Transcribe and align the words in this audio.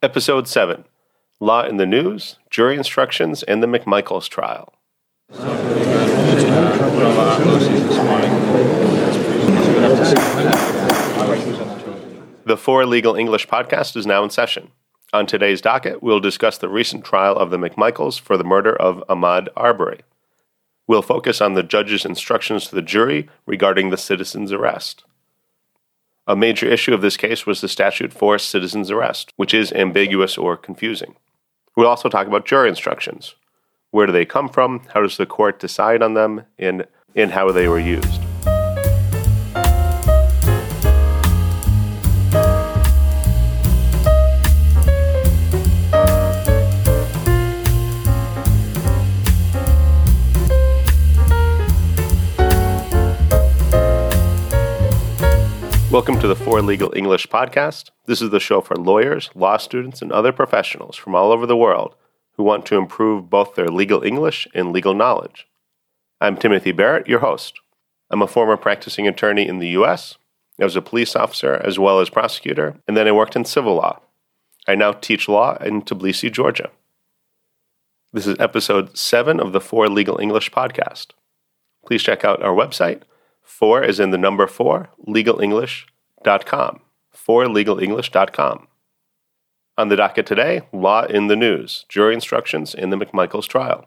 Episode 0.00 0.46
7 0.46 0.84
Law 1.40 1.64
in 1.64 1.76
the 1.76 1.84
News, 1.84 2.36
Jury 2.50 2.76
Instructions, 2.76 3.42
and 3.42 3.60
the 3.60 3.66
McMichaels 3.66 4.28
Trial. 4.28 4.72
The 12.44 12.56
For 12.56 12.86
Legal 12.86 13.16
English 13.16 13.48
podcast 13.48 13.96
is 13.96 14.06
now 14.06 14.22
in 14.22 14.30
session. 14.30 14.70
On 15.12 15.26
today's 15.26 15.60
docket, 15.60 16.00
we'll 16.00 16.20
discuss 16.20 16.58
the 16.58 16.68
recent 16.68 17.04
trial 17.04 17.34
of 17.34 17.50
the 17.50 17.58
McMichaels 17.58 18.20
for 18.20 18.36
the 18.36 18.44
murder 18.44 18.76
of 18.76 19.02
Ahmaud 19.08 19.48
Arbery. 19.56 20.02
We'll 20.86 21.02
focus 21.02 21.40
on 21.40 21.54
the 21.54 21.64
judge's 21.64 22.04
instructions 22.04 22.68
to 22.68 22.76
the 22.76 22.82
jury 22.82 23.28
regarding 23.46 23.90
the 23.90 23.96
citizen's 23.96 24.52
arrest. 24.52 25.02
A 26.28 26.36
major 26.36 26.66
issue 26.66 26.92
of 26.92 27.00
this 27.00 27.16
case 27.16 27.46
was 27.46 27.62
the 27.62 27.68
statute 27.68 28.12
for 28.12 28.38
citizen's 28.38 28.90
arrest, 28.90 29.32
which 29.36 29.54
is 29.54 29.72
ambiguous 29.72 30.36
or 30.36 30.58
confusing. 30.58 31.16
We'll 31.74 31.88
also 31.88 32.10
talk 32.10 32.26
about 32.26 32.44
jury 32.44 32.68
instructions. 32.68 33.34
Where 33.92 34.06
do 34.06 34.12
they 34.12 34.26
come 34.26 34.50
from? 34.50 34.82
How 34.92 35.00
does 35.00 35.16
the 35.16 35.24
court 35.24 35.58
decide 35.58 36.02
on 36.02 36.12
them? 36.12 36.44
And, 36.58 36.86
and 37.16 37.30
how 37.30 37.50
they 37.50 37.66
were 37.66 37.80
used. 37.80 38.20
Welcome 56.18 56.34
to 56.34 56.40
the 56.40 56.44
For 56.44 56.62
Legal 56.62 56.92
English 56.96 57.28
podcast. 57.28 57.90
This 58.06 58.20
is 58.20 58.30
the 58.30 58.40
show 58.40 58.60
for 58.60 58.74
lawyers, 58.74 59.30
law 59.36 59.56
students, 59.56 60.02
and 60.02 60.10
other 60.10 60.32
professionals 60.32 60.96
from 60.96 61.14
all 61.14 61.30
over 61.30 61.46
the 61.46 61.56
world 61.56 61.94
who 62.32 62.42
want 62.42 62.66
to 62.66 62.76
improve 62.76 63.30
both 63.30 63.54
their 63.54 63.68
legal 63.68 64.02
English 64.02 64.48
and 64.52 64.72
legal 64.72 64.94
knowledge. 64.94 65.46
I'm 66.20 66.36
Timothy 66.36 66.72
Barrett, 66.72 67.06
your 67.06 67.20
host. 67.20 67.60
I'm 68.10 68.20
a 68.20 68.26
former 68.26 68.56
practicing 68.56 69.06
attorney 69.06 69.46
in 69.46 69.60
the 69.60 69.68
U.S. 69.68 70.18
I 70.60 70.64
was 70.64 70.74
a 70.74 70.82
police 70.82 71.14
officer 71.14 71.54
as 71.64 71.78
well 71.78 72.00
as 72.00 72.10
prosecutor, 72.10 72.74
and 72.88 72.96
then 72.96 73.06
I 73.06 73.12
worked 73.12 73.36
in 73.36 73.44
civil 73.44 73.76
law. 73.76 74.00
I 74.66 74.74
now 74.74 74.90
teach 74.90 75.28
law 75.28 75.56
in 75.58 75.82
Tbilisi, 75.82 76.32
Georgia. 76.32 76.72
This 78.12 78.26
is 78.26 78.36
episode 78.40 78.98
7 78.98 79.38
of 79.38 79.52
the 79.52 79.60
For 79.60 79.88
Legal 79.88 80.18
English 80.18 80.50
podcast. 80.50 81.12
Please 81.86 82.02
check 82.02 82.24
out 82.24 82.42
our 82.42 82.56
website, 82.56 83.02
Four 83.48 83.84
is 83.84 83.98
in 84.00 84.10
the 84.10 84.18
number 84.18 84.48
four, 84.48 84.90
legalenglish.com. 85.06 85.97
Forlegalenglish.com. 86.24 88.68
On 89.76 89.88
the 89.88 89.96
docket 89.96 90.26
today, 90.26 90.62
Law 90.72 91.04
in 91.04 91.28
the 91.28 91.36
News, 91.36 91.84
jury 91.88 92.14
instructions 92.14 92.74
in 92.74 92.90
the 92.90 92.96
McMichaels 92.96 93.46
trial. 93.46 93.86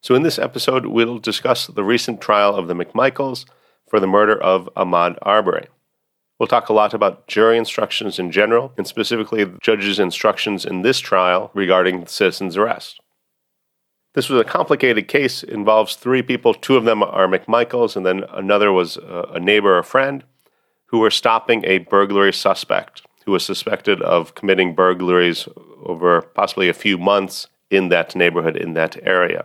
So, 0.00 0.14
in 0.14 0.22
this 0.22 0.38
episode, 0.38 0.86
we'll 0.86 1.18
discuss 1.18 1.66
the 1.66 1.84
recent 1.84 2.20
trial 2.20 2.54
of 2.54 2.68
the 2.68 2.74
McMichaels 2.74 3.44
for 3.88 4.00
the 4.00 4.06
murder 4.06 4.40
of 4.40 4.68
Ahmaud 4.76 5.18
Arbery. 5.22 5.68
We'll 6.38 6.46
talk 6.46 6.68
a 6.68 6.74
lot 6.74 6.94
about 6.94 7.26
jury 7.26 7.58
instructions 7.58 8.18
in 8.18 8.30
general, 8.30 8.72
and 8.76 8.86
specifically 8.86 9.44
the 9.44 9.58
judge's 9.60 9.98
instructions 9.98 10.64
in 10.64 10.82
this 10.82 11.00
trial 11.00 11.50
regarding 11.54 12.00
the 12.00 12.08
citizen's 12.08 12.56
arrest. 12.56 13.00
This 14.14 14.28
was 14.28 14.40
a 14.40 14.44
complicated 14.44 15.08
case. 15.08 15.42
Involves 15.42 15.96
three 15.96 16.22
people. 16.22 16.54
Two 16.54 16.76
of 16.76 16.84
them 16.84 17.02
are 17.02 17.28
McMichaels, 17.28 17.96
and 17.96 18.06
then 18.06 18.24
another 18.30 18.72
was 18.72 18.96
uh, 18.96 19.30
a 19.34 19.40
neighbor 19.40 19.76
or 19.76 19.82
friend 19.82 20.24
who 20.94 21.00
were 21.00 21.10
stopping 21.10 21.64
a 21.64 21.78
burglary 21.78 22.32
suspect 22.32 23.02
who 23.24 23.32
was 23.32 23.44
suspected 23.44 24.00
of 24.02 24.36
committing 24.36 24.76
burglaries 24.76 25.48
over 25.82 26.22
possibly 26.22 26.68
a 26.68 26.72
few 26.72 26.96
months 26.96 27.48
in 27.68 27.88
that 27.88 28.14
neighborhood, 28.14 28.56
in 28.56 28.74
that 28.74 28.96
area. 29.02 29.44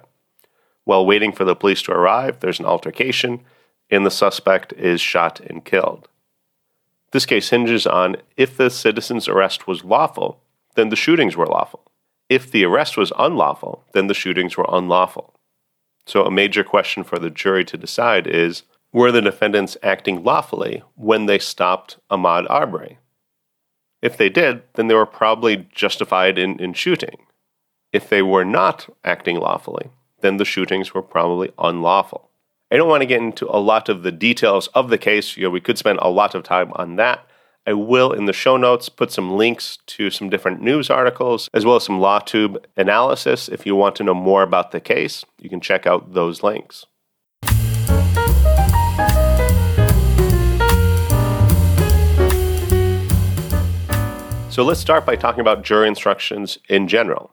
While 0.84 1.08
waiting 1.08 1.32
for 1.32 1.46
the 1.46 1.56
police 1.56 1.82
to 1.82 1.92
arrive, 1.92 2.40
there's 2.40 2.60
an 2.60 2.68
altercation, 2.68 3.42
and 3.90 4.06
the 4.06 4.12
suspect 4.12 4.74
is 4.74 5.02
shot 5.02 5.40
and 5.40 5.66
killed. 5.66 6.08
This 7.14 7.26
case 7.26 7.50
hinges 7.50 7.88
on 7.88 8.18
if 8.38 8.56
the 8.56 8.70
citizen's 8.70 9.28
arrest 9.28 9.66
was 9.66 9.84
lawful, 9.84 10.44
then 10.76 10.90
the 10.90 10.96
shootings 10.96 11.36
were 11.36 11.48
lawful. 11.48 11.82
If 12.30 12.52
the 12.52 12.64
arrest 12.64 12.96
was 12.96 13.12
unlawful, 13.18 13.86
then 13.94 14.06
the 14.06 14.14
shootings 14.14 14.56
were 14.56 14.70
unlawful. 14.70 15.34
So, 16.06 16.26
a 16.26 16.30
major 16.30 16.64
question 16.64 17.04
for 17.04 17.18
the 17.18 17.32
jury 17.32 17.66
to 17.66 17.76
decide 17.76 18.28
is 18.28 18.62
were 18.92 19.12
the 19.12 19.22
defendants 19.22 19.78
acting 19.84 20.24
lawfully 20.24 20.84
when 20.96 21.26
they 21.26 21.40
stopped 21.40 21.98
Ahmaud 22.10 22.48
Arbery? 22.50 22.98
If 24.02 24.18
they 24.18 24.30
did, 24.30 24.64
then 24.76 24.88
they 24.88 24.96
were 24.96 25.06
probably 25.06 25.68
justified 25.74 26.38
in, 26.38 26.60
in 26.60 26.74
shooting. 26.74 27.26
If 27.92 28.10
they 28.10 28.22
were 28.22 28.46
not 28.46 28.88
acting 29.04 29.38
lawfully, 29.38 29.90
then 30.22 30.38
the 30.38 30.46
shootings 30.46 30.94
were 30.94 31.02
probably 31.02 31.52
unlawful. 31.58 32.30
I 32.72 32.78
don't 32.78 32.90
want 32.90 33.02
to 33.02 33.08
get 33.08 33.22
into 33.22 33.48
a 33.50 33.58
lot 33.58 33.90
of 33.90 34.04
the 34.04 34.12
details 34.12 34.68
of 34.68 34.90
the 34.90 34.98
case. 34.98 35.36
You 35.36 35.44
know, 35.44 35.50
we 35.50 35.62
could 35.62 35.78
spend 35.78 36.00
a 36.02 36.10
lot 36.10 36.36
of 36.36 36.44
time 36.44 36.72
on 36.74 36.98
that. 36.98 37.26
I 37.66 37.74
will, 37.74 38.14
in 38.14 38.26
the 38.26 38.34
show 38.34 38.58
notes, 38.58 38.90
put 38.90 39.12
some 39.12 39.38
links 39.38 39.80
to 39.88 40.10
some 40.10 40.30
different 40.30 40.62
news 40.62 40.90
articles, 40.90 41.50
as 41.54 41.66
well 41.66 41.76
as 41.76 41.84
some 41.84 42.00
LawTube 42.00 42.64
analysis. 42.78 43.50
If 43.50 43.66
you 43.66 43.76
want 43.76 43.96
to 43.98 44.04
know 44.04 44.14
more 44.14 44.44
about 44.44 44.72
the 44.72 44.80
case, 44.80 45.26
you 45.40 45.50
can 45.50 45.62
check 45.62 45.86
out 45.86 46.14
those 46.14 46.42
links. 46.42 46.86
So 54.60 54.66
let's 54.66 54.82
start 54.82 55.06
by 55.06 55.16
talking 55.16 55.40
about 55.40 55.64
jury 55.64 55.88
instructions 55.88 56.58
in 56.68 56.90
general. 56.90 57.32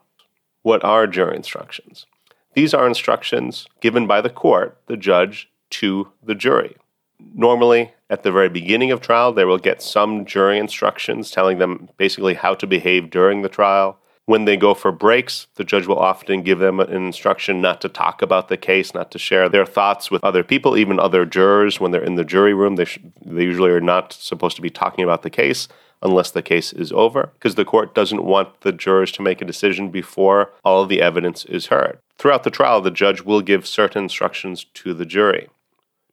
What 0.61 0.81
are 0.85 1.05
jury 1.07 1.35
instructions? 1.35 2.05
These 2.53 2.73
are 2.73 2.87
instructions 2.87 3.67
given 3.81 4.07
by 4.07 4.21
the 4.21 4.29
court, 4.29 4.77
the 4.87 4.95
judge, 4.95 5.49
to 5.71 6.13
the 6.23 6.35
jury. 6.35 6.77
Normally, 7.19 7.91
at 8.09 8.23
the 8.23 8.31
very 8.31 8.47
beginning 8.47 8.91
of 8.91 9.01
trial, 9.01 9.33
they 9.33 9.43
will 9.43 9.57
get 9.57 9.81
some 9.81 10.23
jury 10.23 10.57
instructions 10.57 11.29
telling 11.29 11.57
them 11.57 11.89
basically 11.97 12.33
how 12.35 12.53
to 12.53 12.65
behave 12.65 13.09
during 13.09 13.41
the 13.41 13.49
trial. 13.49 13.99
When 14.25 14.45
they 14.45 14.55
go 14.55 14.73
for 14.73 14.93
breaks, 14.93 15.47
the 15.55 15.65
judge 15.65 15.85
will 15.85 15.99
often 15.99 16.43
give 16.43 16.59
them 16.59 16.79
an 16.79 16.93
instruction 16.93 17.59
not 17.59 17.81
to 17.81 17.89
talk 17.89 18.21
about 18.21 18.47
the 18.47 18.55
case, 18.55 18.93
not 18.93 19.11
to 19.11 19.19
share 19.19 19.49
their 19.49 19.65
thoughts 19.65 20.09
with 20.09 20.23
other 20.23 20.45
people, 20.45 20.77
even 20.77 20.97
other 20.97 21.25
jurors. 21.25 21.77
When 21.77 21.91
they're 21.91 22.01
in 22.01 22.15
the 22.15 22.23
jury 22.23 22.53
room, 22.53 22.77
they, 22.77 22.85
sh- 22.85 22.99
they 23.25 23.43
usually 23.43 23.71
are 23.71 23.81
not 23.81 24.13
supposed 24.13 24.55
to 24.55 24.61
be 24.61 24.69
talking 24.69 25.03
about 25.03 25.23
the 25.23 25.29
case 25.29 25.67
unless 26.01 26.31
the 26.31 26.41
case 26.41 26.73
is 26.73 26.91
over, 26.91 27.31
because 27.33 27.55
the 27.55 27.65
court 27.65 27.95
doesn't 27.95 28.23
want 28.23 28.61
the 28.61 28.71
jurors 28.71 29.11
to 29.13 29.21
make 29.21 29.41
a 29.41 29.45
decision 29.45 29.89
before 29.89 30.51
all 30.63 30.83
of 30.83 30.89
the 30.89 31.01
evidence 31.01 31.45
is 31.45 31.67
heard. 31.67 31.99
Throughout 32.17 32.43
the 32.43 32.51
trial, 32.51 32.81
the 32.81 32.91
judge 32.91 33.21
will 33.21 33.41
give 33.41 33.67
certain 33.67 34.03
instructions 34.03 34.65
to 34.75 34.93
the 34.93 35.05
jury. 35.05 35.49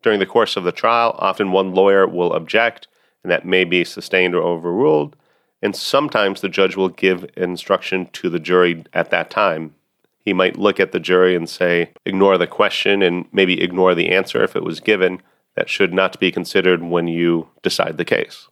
During 0.03 0.21
the 0.21 0.27
course 0.27 0.57
of 0.57 0.65
the 0.65 0.73
trial, 0.73 1.15
often 1.19 1.53
one 1.53 1.73
lawyer 1.73 2.07
will 2.07 2.33
object, 2.33 2.89
and 3.23 3.31
that 3.31 3.47
may 3.47 3.65
be 3.65 3.85
sustained 3.85 4.35
or 4.35 4.43
overruled. 4.43 5.17
And 5.63 5.75
sometimes 5.75 6.41
the 6.41 6.51
judge 6.51 6.77
will 6.77 6.91
give 6.91 7.25
an 7.37 7.45
instruction 7.45 8.07
to 8.13 8.29
the 8.29 8.39
jury 8.39 8.85
at 8.93 9.11
that 9.11 9.31
time. 9.31 9.75
He 10.19 10.35
might 10.35 10.59
look 10.59 10.79
at 10.79 10.93
the 10.93 11.01
jury 11.01 11.35
and 11.35 11.49
say, 11.49 11.91
ignore 12.05 12.37
the 12.37 12.47
question 12.47 13.03
and 13.03 13.27
maybe 13.33 13.63
ignore 13.63 13.95
the 13.95 14.11
answer 14.11 14.45
if 14.45 14.57
it 14.57 14.63
was 14.63 14.81
given. 14.81 15.23
That 15.57 15.71
should 15.71 15.95
not 15.95 16.19
be 16.19 16.33
considered 16.33 16.83
when 16.83 17.09
you 17.09 17.49
decide 17.63 17.97
the 17.97 18.05
case. 18.05 18.49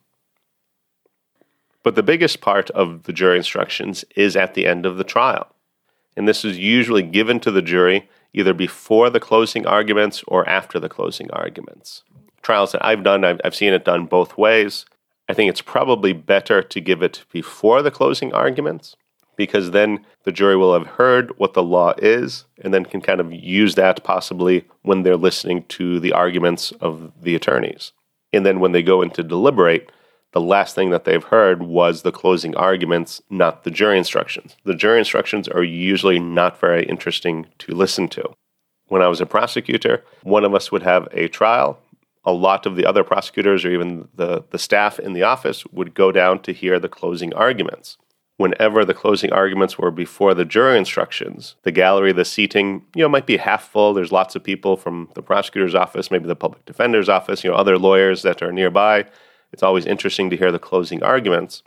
But 1.82 1.94
the 1.94 2.03
biggest 2.03 2.41
part 2.41 2.70
of 2.70 3.04
the 3.04 3.12
jury 3.12 3.37
instructions 3.37 4.04
is 4.16 4.37
at 4.37 4.54
the 4.54 4.66
end 4.66 4.87
of 4.87 4.97
the 4.97 5.04
trial. 5.04 5.48
And 6.16 6.28
this 6.28 6.44
is 6.44 6.59
usually 6.59 7.03
given 7.03 7.41
to 7.41 7.50
the 7.50 7.62
jury 7.62 8.09
either 8.32 8.54
before 8.54 9.10
the 9.10 9.20
closing 9.20 9.66
arguments 9.66 10.22
or 10.26 10.48
after 10.48 10.78
the 10.78 10.88
closing 10.88 11.31
arguments. 11.32 12.03
Trials 12.41 12.72
that 12.72 12.84
I've 12.84 13.03
done, 13.03 13.25
I've, 13.25 13.41
I've 13.44 13.54
seen 13.54 13.72
it 13.72 13.84
done 13.84 14.06
both 14.06 14.38
ways. 14.38 14.87
I 15.28 15.34
think 15.34 15.48
it's 15.48 15.62
probably 15.62 16.12
better 16.12 16.62
to 16.62 16.81
give 16.81 17.03
it 17.03 17.25
before 17.32 17.82
the 17.82 17.91
closing 17.91 18.32
arguments 18.32 18.97
because 19.36 19.71
then 19.71 20.04
the 20.24 20.33
jury 20.33 20.57
will 20.57 20.74
have 20.74 20.86
heard 20.86 21.36
what 21.39 21.54
the 21.54 21.62
law 21.62 21.95
is 21.98 22.45
and 22.62 22.72
then 22.72 22.84
can 22.84 23.01
kind 23.01 23.21
of 23.21 23.33
use 23.33 23.74
that 23.74 24.04
possibly 24.04 24.65
when 24.83 25.03
they're 25.03 25.16
listening 25.16 25.65
to 25.68 26.01
the 26.01 26.12
arguments 26.12 26.71
of 26.80 27.12
the 27.22 27.34
attorneys. 27.34 27.92
And 28.33 28.45
then 28.45 28.60
when 28.60 28.72
they 28.72 28.83
go 28.83 29.03
in 29.03 29.10
to 29.10 29.22
deliberate, 29.22 29.91
the 30.33 30.41
last 30.41 30.75
thing 30.75 30.91
that 30.91 31.05
they've 31.05 31.23
heard 31.23 31.63
was 31.63 32.03
the 32.03 32.13
closing 32.13 32.57
arguments, 32.57 33.21
not 33.31 33.65
the 33.65 33.71
jury 33.71 33.99
instructions. 33.99 34.57
The 34.65 34.75
jury 34.75 34.99
instructions 34.99 35.47
are 35.47 35.63
usually 35.63 36.19
not 36.19 36.59
very 36.59 36.84
interesting 36.84 37.47
to 37.59 37.75
listen 37.75 38.09
to. 38.09 38.31
When 38.89 39.03
I 39.03 39.09
was 39.09 39.21
a 39.21 39.27
prosecutor, 39.27 40.05
one 40.23 40.45
of 40.45 40.55
us 40.55 40.73
would 40.73 40.83
have 40.83 41.07
a 41.13 41.29
trial. 41.29 41.79
A 42.25 42.33
lot 42.33 42.67
of 42.67 42.77
the 42.77 42.87
other 42.87 43.05
prosecutors 43.05 43.65
or 43.65 43.73
even 43.73 44.09
the, 44.15 44.45
the 44.51 44.59
staff 44.59 44.99
in 44.99 45.13
the 45.13 45.23
office 45.23 45.67
would 45.67 45.95
go 45.95 46.13
down 46.13 46.41
to 46.43 46.53
hear 46.53 46.79
the 46.79 46.89
closing 46.89 47.34
arguments. 47.34 47.99
Whenever 48.39 48.84
the 48.84 48.95
closing 48.95 49.33
arguments 49.33 49.79
were 49.79 49.91
before 49.91 50.33
the 50.33 50.45
jury 50.45 50.79
instructions, 50.79 51.57
the 51.63 51.71
gallery, 51.71 52.13
the 52.13 52.25
seating, 52.25 52.87
you 52.95 53.03
know, 53.03 53.09
might 53.09 53.27
be 53.27 53.37
half 53.37 53.69
full. 53.69 53.93
There's 53.93 54.13
lots 54.13 54.34
of 54.34 54.43
people 54.43 54.77
from 54.77 55.11
the 55.15 55.23
prosecutor's 55.23 55.75
office, 55.75 56.11
maybe 56.11 56.27
the 56.27 56.34
public 56.34 56.65
defender's 56.65 57.09
office, 57.09 57.45
you 57.45 57.51
know, 57.51 57.57
other 57.57 57.77
lawyers 57.77 58.23
that 58.23 58.41
are 58.41 58.53
nearby 58.53 59.05
it's 59.53 59.63
always 59.63 59.87
interesting 59.87 60.31
to 60.31 60.37
hear 60.37 60.53
the 60.53 60.59
closing 60.59 61.03
arguments. 61.03 61.63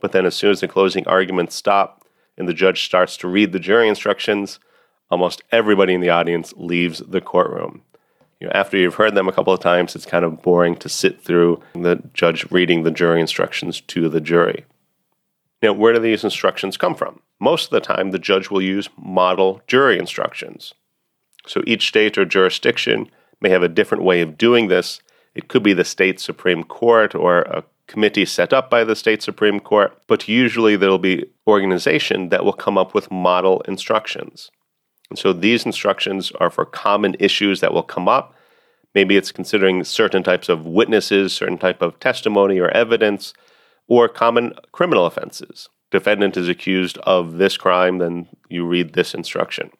But 0.00 0.12
then, 0.12 0.26
as 0.26 0.34
soon 0.34 0.50
as 0.50 0.60
the 0.60 0.68
closing 0.68 1.06
arguments 1.06 1.54
stop 1.54 2.04
and 2.36 2.48
the 2.48 2.54
judge 2.54 2.84
starts 2.84 3.16
to 3.18 3.28
read 3.28 3.52
the 3.52 3.58
jury 3.58 3.88
instructions, 3.88 4.58
almost 5.10 5.42
everybody 5.50 5.94
in 5.94 6.00
the 6.00 6.10
audience 6.10 6.52
leaves 6.56 6.98
the 6.98 7.20
courtroom. 7.20 7.82
You 8.40 8.48
know, 8.48 8.52
after 8.54 8.76
you've 8.76 8.96
heard 8.96 9.14
them 9.14 9.28
a 9.28 9.32
couple 9.32 9.52
of 9.52 9.60
times, 9.60 9.94
it's 9.94 10.04
kind 10.04 10.24
of 10.24 10.42
boring 10.42 10.76
to 10.76 10.88
sit 10.88 11.22
through 11.22 11.62
the 11.74 12.02
judge 12.12 12.50
reading 12.50 12.82
the 12.82 12.90
jury 12.90 13.20
instructions 13.20 13.80
to 13.82 14.08
the 14.08 14.20
jury. 14.20 14.66
Now, 15.62 15.72
where 15.72 15.94
do 15.94 15.98
these 15.98 16.24
instructions 16.24 16.76
come 16.76 16.94
from? 16.94 17.20
Most 17.40 17.66
of 17.66 17.70
the 17.70 17.80
time, 17.80 18.10
the 18.10 18.18
judge 18.18 18.50
will 18.50 18.60
use 18.60 18.90
model 18.98 19.62
jury 19.66 19.98
instructions. 19.98 20.74
So 21.46 21.62
each 21.66 21.88
state 21.88 22.18
or 22.18 22.24
jurisdiction 22.24 23.10
may 23.40 23.48
have 23.50 23.62
a 23.62 23.68
different 23.68 24.04
way 24.04 24.20
of 24.20 24.36
doing 24.36 24.68
this. 24.68 25.00
It 25.34 25.48
could 25.48 25.62
be 25.62 25.72
the 25.72 25.84
state 25.84 26.20
Supreme 26.20 26.64
Court 26.64 27.14
or 27.14 27.42
a 27.42 27.64
committee 27.86 28.24
set 28.24 28.52
up 28.52 28.70
by 28.70 28.84
the 28.84 28.96
state 28.96 29.22
Supreme 29.22 29.60
Court, 29.60 29.96
but 30.06 30.28
usually 30.28 30.76
there'll 30.76 30.98
be 30.98 31.26
organization 31.46 32.28
that 32.30 32.44
will 32.44 32.52
come 32.52 32.78
up 32.78 32.94
with 32.94 33.10
model 33.10 33.60
instructions. 33.62 34.50
And 35.10 35.18
so 35.18 35.32
these 35.32 35.66
instructions 35.66 36.32
are 36.40 36.50
for 36.50 36.64
common 36.64 37.14
issues 37.18 37.60
that 37.60 37.74
will 37.74 37.82
come 37.82 38.08
up. 38.08 38.34
Maybe 38.94 39.16
it's 39.16 39.32
considering 39.32 39.84
certain 39.84 40.22
types 40.22 40.48
of 40.48 40.66
witnesses, 40.66 41.32
certain 41.32 41.58
type 41.58 41.82
of 41.82 41.98
testimony 42.00 42.58
or 42.58 42.70
evidence, 42.70 43.34
or 43.86 44.08
common 44.08 44.54
criminal 44.72 45.04
offenses. 45.04 45.68
Defendant 45.90 46.36
is 46.36 46.48
accused 46.48 46.98
of 46.98 47.34
this 47.34 47.56
crime, 47.56 47.98
then 47.98 48.28
you 48.48 48.66
read 48.66 48.94
this 48.94 49.14
instruction. 49.14 49.70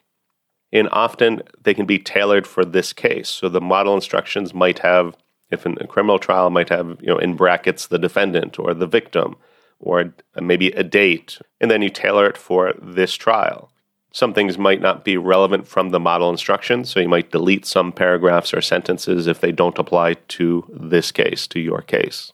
And 0.72 0.88
often 0.92 1.42
they 1.62 1.74
can 1.74 1.86
be 1.86 1.98
tailored 1.98 2.46
for 2.46 2.64
this 2.64 2.92
case. 2.92 3.28
So 3.28 3.48
the 3.48 3.60
model 3.60 3.94
instructions 3.94 4.52
might 4.52 4.80
have 4.80 5.16
if 5.50 5.66
in 5.66 5.76
a 5.80 5.86
criminal 5.86 6.18
trial 6.18 6.50
might 6.50 6.68
have 6.68 6.98
you 7.00 7.08
know 7.08 7.18
in 7.18 7.34
brackets 7.34 7.86
the 7.86 7.98
defendant 7.98 8.58
or 8.58 8.74
the 8.74 8.86
victim 8.86 9.36
or 9.80 10.14
maybe 10.40 10.68
a 10.70 10.82
date 10.82 11.38
and 11.60 11.70
then 11.70 11.82
you 11.82 11.90
tailor 11.90 12.26
it 12.26 12.38
for 12.38 12.74
this 12.80 13.14
trial. 13.14 13.70
Some 14.12 14.32
things 14.32 14.56
might 14.56 14.80
not 14.80 15.04
be 15.04 15.16
relevant 15.16 15.66
from 15.66 15.90
the 15.90 15.98
model 15.98 16.30
instructions 16.30 16.88
so 16.88 17.00
you 17.00 17.08
might 17.08 17.32
delete 17.32 17.66
some 17.66 17.92
paragraphs 17.92 18.54
or 18.54 18.60
sentences 18.60 19.26
if 19.26 19.40
they 19.40 19.52
don't 19.52 19.78
apply 19.78 20.14
to 20.14 20.64
this 20.72 21.10
case 21.10 21.46
to 21.48 21.60
your 21.60 21.82
case. 21.82 22.32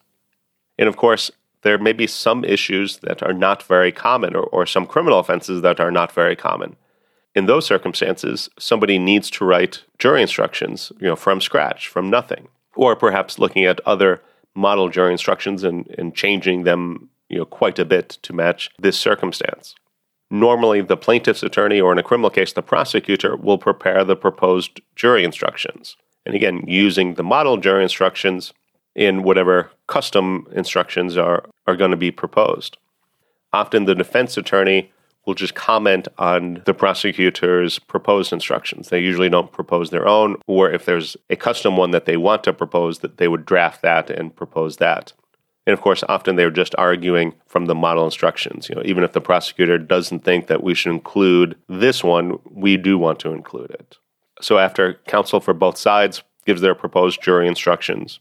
And 0.78 0.88
of 0.88 0.96
course 0.96 1.30
there 1.62 1.78
may 1.78 1.92
be 1.92 2.06
some 2.06 2.44
issues 2.44 2.98
that 2.98 3.22
are 3.22 3.34
not 3.34 3.62
very 3.62 3.92
common 3.92 4.34
or, 4.34 4.44
or 4.44 4.64
some 4.64 4.86
criminal 4.86 5.18
offenses 5.18 5.60
that 5.62 5.78
are 5.80 5.90
not 5.90 6.12
very 6.12 6.36
common. 6.36 6.76
In 7.34 7.46
those 7.46 7.66
circumstances 7.66 8.48
somebody 8.58 8.98
needs 8.98 9.30
to 9.30 9.44
write 9.44 9.84
jury 9.98 10.22
instructions 10.22 10.92
you 11.00 11.06
know 11.06 11.16
from 11.16 11.40
scratch 11.40 11.88
from 11.88 12.10
nothing 12.10 12.48
or 12.76 12.96
perhaps 12.96 13.38
looking 13.38 13.64
at 13.64 13.80
other 13.86 14.22
model 14.54 14.88
jury 14.88 15.12
instructions 15.12 15.64
and, 15.64 15.86
and 15.98 16.14
changing 16.14 16.64
them 16.64 17.08
you 17.28 17.38
know, 17.38 17.44
quite 17.44 17.78
a 17.78 17.84
bit 17.84 18.18
to 18.22 18.32
match 18.32 18.70
this 18.78 18.98
circumstance. 18.98 19.74
Normally, 20.30 20.80
the 20.80 20.96
plaintiff's 20.96 21.42
attorney, 21.42 21.80
or 21.80 21.90
in 21.92 21.98
a 21.98 22.02
criminal 22.02 22.30
case, 22.30 22.52
the 22.52 22.62
prosecutor, 22.62 23.36
will 23.36 23.58
prepare 23.58 24.04
the 24.04 24.16
proposed 24.16 24.80
jury 24.94 25.24
instructions. 25.24 25.96
And 26.24 26.34
again, 26.34 26.64
using 26.66 27.14
the 27.14 27.24
model 27.24 27.56
jury 27.56 27.82
instructions 27.82 28.52
in 28.94 29.22
whatever 29.22 29.70
custom 29.86 30.46
instructions 30.52 31.16
are, 31.16 31.44
are 31.66 31.76
going 31.76 31.90
to 31.90 31.96
be 31.96 32.10
proposed. 32.10 32.76
Often, 33.52 33.86
the 33.86 33.94
defense 33.94 34.36
attorney 34.36 34.92
will 35.26 35.34
just 35.34 35.54
comment 35.54 36.08
on 36.18 36.62
the 36.64 36.74
prosecutor's 36.74 37.78
proposed 37.78 38.32
instructions. 38.32 38.88
They 38.88 39.00
usually 39.00 39.28
don't 39.28 39.52
propose 39.52 39.90
their 39.90 40.08
own, 40.08 40.36
or 40.46 40.70
if 40.70 40.84
there's 40.84 41.16
a 41.28 41.36
custom 41.36 41.76
one 41.76 41.90
that 41.90 42.06
they 42.06 42.16
want 42.16 42.44
to 42.44 42.52
propose, 42.52 43.00
that 43.00 43.18
they 43.18 43.28
would 43.28 43.44
draft 43.44 43.82
that 43.82 44.10
and 44.10 44.34
propose 44.34 44.78
that. 44.78 45.12
And 45.66 45.74
of 45.74 45.82
course, 45.82 46.02
often 46.08 46.36
they're 46.36 46.50
just 46.50 46.74
arguing 46.78 47.34
from 47.46 47.66
the 47.66 47.74
model 47.74 48.04
instructions. 48.04 48.68
You 48.68 48.74
know, 48.74 48.82
even 48.84 49.04
if 49.04 49.12
the 49.12 49.20
prosecutor 49.20 49.78
doesn't 49.78 50.24
think 50.24 50.46
that 50.46 50.62
we 50.62 50.74
should 50.74 50.90
include 50.90 51.56
this 51.68 52.02
one, 52.02 52.38
we 52.50 52.76
do 52.76 52.98
want 52.98 53.20
to 53.20 53.32
include 53.32 53.70
it. 53.70 53.98
So 54.40 54.58
after 54.58 54.94
counsel 55.06 55.38
for 55.38 55.52
both 55.52 55.76
sides 55.76 56.22
gives 56.46 56.62
their 56.62 56.74
proposed 56.74 57.22
jury 57.22 57.46
instructions, 57.46 58.20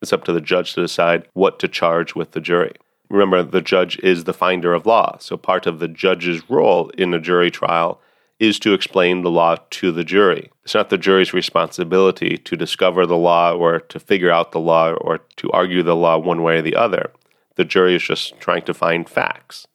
it's 0.00 0.12
up 0.12 0.24
to 0.24 0.32
the 0.32 0.40
judge 0.40 0.74
to 0.74 0.80
decide 0.80 1.26
what 1.32 1.58
to 1.58 1.68
charge 1.68 2.14
with 2.14 2.30
the 2.30 2.40
jury. 2.40 2.72
Remember, 3.08 3.42
the 3.42 3.60
judge 3.60 3.98
is 4.00 4.24
the 4.24 4.34
finder 4.34 4.74
of 4.74 4.86
law. 4.86 5.16
So 5.18 5.36
part 5.36 5.66
of 5.66 5.78
the 5.78 5.88
judge's 5.88 6.48
role 6.50 6.90
in 6.90 7.14
a 7.14 7.20
jury 7.20 7.50
trial 7.50 8.00
is 8.38 8.58
to 8.58 8.74
explain 8.74 9.22
the 9.22 9.30
law 9.30 9.56
to 9.70 9.90
the 9.92 10.04
jury. 10.04 10.50
It's 10.64 10.74
not 10.74 10.90
the 10.90 10.98
jury's 10.98 11.32
responsibility 11.32 12.36
to 12.36 12.56
discover 12.56 13.06
the 13.06 13.16
law 13.16 13.52
or 13.52 13.80
to 13.80 13.98
figure 13.98 14.30
out 14.30 14.52
the 14.52 14.60
law 14.60 14.92
or 14.92 15.18
to 15.36 15.50
argue 15.52 15.82
the 15.82 15.96
law 15.96 16.18
one 16.18 16.42
way 16.42 16.58
or 16.58 16.62
the 16.62 16.76
other. 16.76 17.12
The 17.54 17.64
jury 17.64 17.94
is 17.94 18.02
just 18.02 18.38
trying 18.38 18.62
to 18.62 18.74
find 18.74 19.08
facts. 19.08 19.66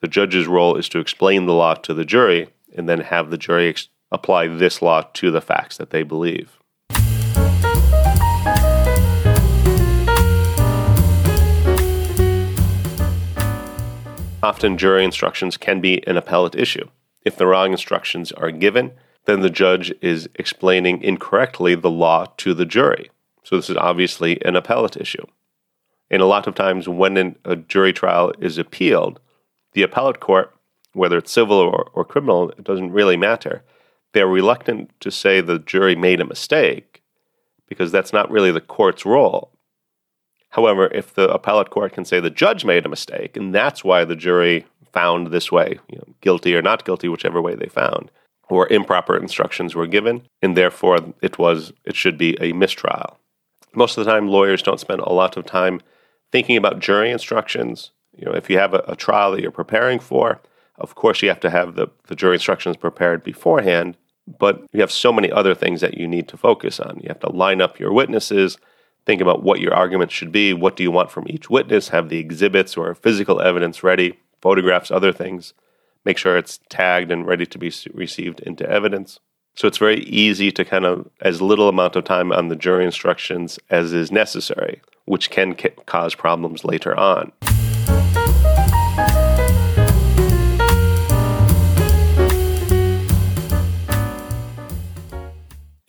The 0.00 0.08
judge's 0.08 0.46
role 0.46 0.76
is 0.76 0.88
to 0.90 0.98
explain 0.98 1.44
the 1.44 1.52
law 1.52 1.74
to 1.74 1.92
the 1.92 2.06
jury 2.06 2.48
and 2.74 2.88
then 2.88 3.00
have 3.00 3.30
the 3.30 3.36
jury 3.36 3.68
ex- 3.68 3.88
apply 4.10 4.48
this 4.48 4.80
law 4.80 5.02
to 5.14 5.30
the 5.30 5.42
facts 5.42 5.76
that 5.76 5.90
they 5.90 6.02
believe. 6.02 6.59
Often 14.42 14.78
jury 14.78 15.04
instructions 15.04 15.58
can 15.58 15.82
be 15.82 16.06
an 16.06 16.16
appellate 16.16 16.54
issue. 16.54 16.88
If 17.26 17.36
the 17.36 17.46
wrong 17.46 17.72
instructions 17.72 18.32
are 18.32 18.50
given, 18.50 18.92
then 19.26 19.40
the 19.40 19.50
judge 19.50 19.92
is 20.00 20.30
explaining 20.34 21.02
incorrectly 21.02 21.74
the 21.74 21.90
law 21.90 22.24
to 22.38 22.54
the 22.54 22.64
jury. 22.64 23.10
So 23.44 23.56
this 23.56 23.68
is 23.68 23.76
obviously 23.76 24.42
an 24.44 24.56
appellate 24.56 24.96
issue. 24.96 25.26
And 26.10 26.22
a 26.22 26.26
lot 26.26 26.46
of 26.46 26.54
times 26.54 26.88
when 26.88 27.36
a 27.44 27.56
jury 27.56 27.92
trial 27.92 28.32
is 28.40 28.56
appealed, 28.56 29.20
the 29.72 29.82
appellate 29.82 30.20
court, 30.20 30.54
whether 30.94 31.18
it's 31.18 31.30
civil 31.30 31.58
or, 31.58 31.90
or 31.92 32.04
criminal, 32.04 32.48
it 32.50 32.64
doesn't 32.64 32.92
really 32.92 33.18
matter. 33.18 33.62
They're 34.12 34.26
reluctant 34.26 34.90
to 35.00 35.10
say 35.10 35.40
the 35.40 35.58
jury 35.58 35.94
made 35.94 36.20
a 36.20 36.24
mistake 36.24 37.02
because 37.68 37.92
that's 37.92 38.12
not 38.12 38.30
really 38.30 38.50
the 38.50 38.60
court's 38.60 39.04
role. 39.04 39.52
However, 40.50 40.88
if 40.92 41.14
the 41.14 41.28
appellate 41.32 41.70
court 41.70 41.92
can 41.92 42.04
say 42.04 42.20
the 42.20 42.30
judge 42.30 42.64
made 42.64 42.84
a 42.84 42.88
mistake, 42.88 43.36
and 43.36 43.54
that's 43.54 43.84
why 43.84 44.04
the 44.04 44.16
jury 44.16 44.66
found 44.92 45.28
this 45.28 45.52
way, 45.52 45.78
you 45.88 45.98
know, 45.98 46.14
guilty 46.20 46.54
or 46.54 46.62
not 46.62 46.84
guilty, 46.84 47.08
whichever 47.08 47.40
way 47.40 47.54
they 47.54 47.68
found, 47.68 48.10
or 48.48 48.66
improper 48.68 49.16
instructions 49.16 49.74
were 49.74 49.86
given, 49.86 50.22
and 50.42 50.56
therefore 50.56 50.98
it 51.22 51.38
was 51.38 51.72
it 51.84 51.94
should 51.94 52.18
be 52.18 52.36
a 52.40 52.52
mistrial. 52.52 53.18
Most 53.74 53.96
of 53.96 54.04
the 54.04 54.10
time, 54.10 54.28
lawyers 54.28 54.62
don't 54.62 54.80
spend 54.80 55.00
a 55.00 55.12
lot 55.12 55.36
of 55.36 55.46
time 55.46 55.80
thinking 56.32 56.56
about 56.56 56.80
jury 56.80 57.10
instructions. 57.10 57.92
You 58.16 58.26
know, 58.26 58.32
if 58.32 58.50
you 58.50 58.58
have 58.58 58.74
a, 58.74 58.84
a 58.88 58.96
trial 58.96 59.30
that 59.32 59.40
you're 59.40 59.52
preparing 59.52 60.00
for, 60.00 60.40
of 60.76 60.96
course 60.96 61.22
you 61.22 61.28
have 61.28 61.40
to 61.40 61.50
have 61.50 61.76
the, 61.76 61.88
the 62.08 62.16
jury 62.16 62.34
instructions 62.34 62.76
prepared 62.76 63.22
beforehand, 63.22 63.96
but 64.38 64.64
you 64.72 64.80
have 64.80 64.90
so 64.90 65.12
many 65.12 65.30
other 65.30 65.54
things 65.54 65.80
that 65.80 65.96
you 65.96 66.08
need 66.08 66.26
to 66.28 66.36
focus 66.36 66.80
on. 66.80 66.98
You 67.00 67.08
have 67.08 67.20
to 67.20 67.30
line 67.30 67.60
up 67.60 67.78
your 67.78 67.92
witnesses, 67.92 68.58
think 69.06 69.20
about 69.20 69.42
what 69.42 69.60
your 69.60 69.74
arguments 69.74 70.14
should 70.14 70.32
be. 70.32 70.52
What 70.52 70.76
do 70.76 70.82
you 70.82 70.90
want 70.90 71.10
from 71.10 71.26
each 71.28 71.50
witness? 71.50 71.88
Have 71.88 72.08
the 72.08 72.18
exhibits 72.18 72.76
or 72.76 72.94
physical 72.94 73.40
evidence 73.40 73.82
ready, 73.82 74.18
photographs, 74.40 74.90
other 74.90 75.12
things. 75.12 75.54
Make 76.04 76.18
sure 76.18 76.36
it's 76.36 76.60
tagged 76.68 77.10
and 77.10 77.26
ready 77.26 77.46
to 77.46 77.58
be 77.58 77.72
received 77.92 78.40
into 78.40 78.68
evidence. 78.68 79.20
So 79.54 79.68
it's 79.68 79.78
very 79.78 80.00
easy 80.04 80.50
to 80.52 80.64
kind 80.64 80.86
of, 80.86 81.10
as 81.20 81.42
little 81.42 81.68
amount 81.68 81.96
of 81.96 82.04
time 82.04 82.32
on 82.32 82.48
the 82.48 82.56
jury 82.56 82.84
instructions 82.84 83.58
as 83.68 83.92
is 83.92 84.10
necessary, 84.10 84.80
which 85.04 85.30
can 85.30 85.54
cause 85.86 86.14
problems 86.14 86.64
later 86.64 86.96
on. 86.98 87.32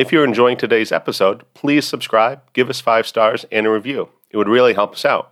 If 0.02 0.12
you're 0.12 0.26
enjoying 0.26 0.58
today's 0.58 0.92
episode, 0.92 1.44
please 1.54 1.88
subscribe, 1.88 2.42
give 2.54 2.72
us 2.72 2.82
five 2.82 3.06
stars, 3.06 3.46
and 3.52 3.68
a 3.68 3.70
review. 3.70 4.10
It 4.32 4.38
would 4.38 4.50
really 4.50 4.74
help 4.74 4.94
us 4.94 5.06
out. 5.06 5.32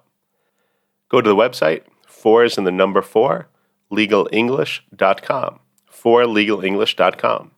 Go 1.09 1.21
to 1.21 1.27
the 1.27 1.35
website, 1.35 1.85
four 2.05 2.43
is 2.43 2.55
in 2.55 2.65
the 2.65 2.71
number 2.71 3.01
four, 3.01 3.47
legalenglish.com. 3.91 5.59
Forlegalenglish.com. 5.91 7.51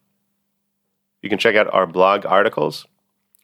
You 1.22 1.30
can 1.30 1.38
check 1.38 1.58
out 1.58 1.74
our 1.74 1.86
blog 1.86 2.25
articles, 2.25 2.88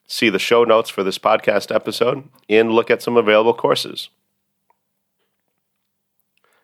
see 0.08 0.30
the 0.30 0.40
show 0.40 0.64
notes 0.64 0.90
for 0.90 1.04
this 1.04 1.20
podcast 1.20 1.76
episode, 1.76 2.24
and 2.48 2.72
look 2.72 2.90
at 2.90 3.02
some 3.02 3.18
available 3.18 3.54
courses. 3.54 4.08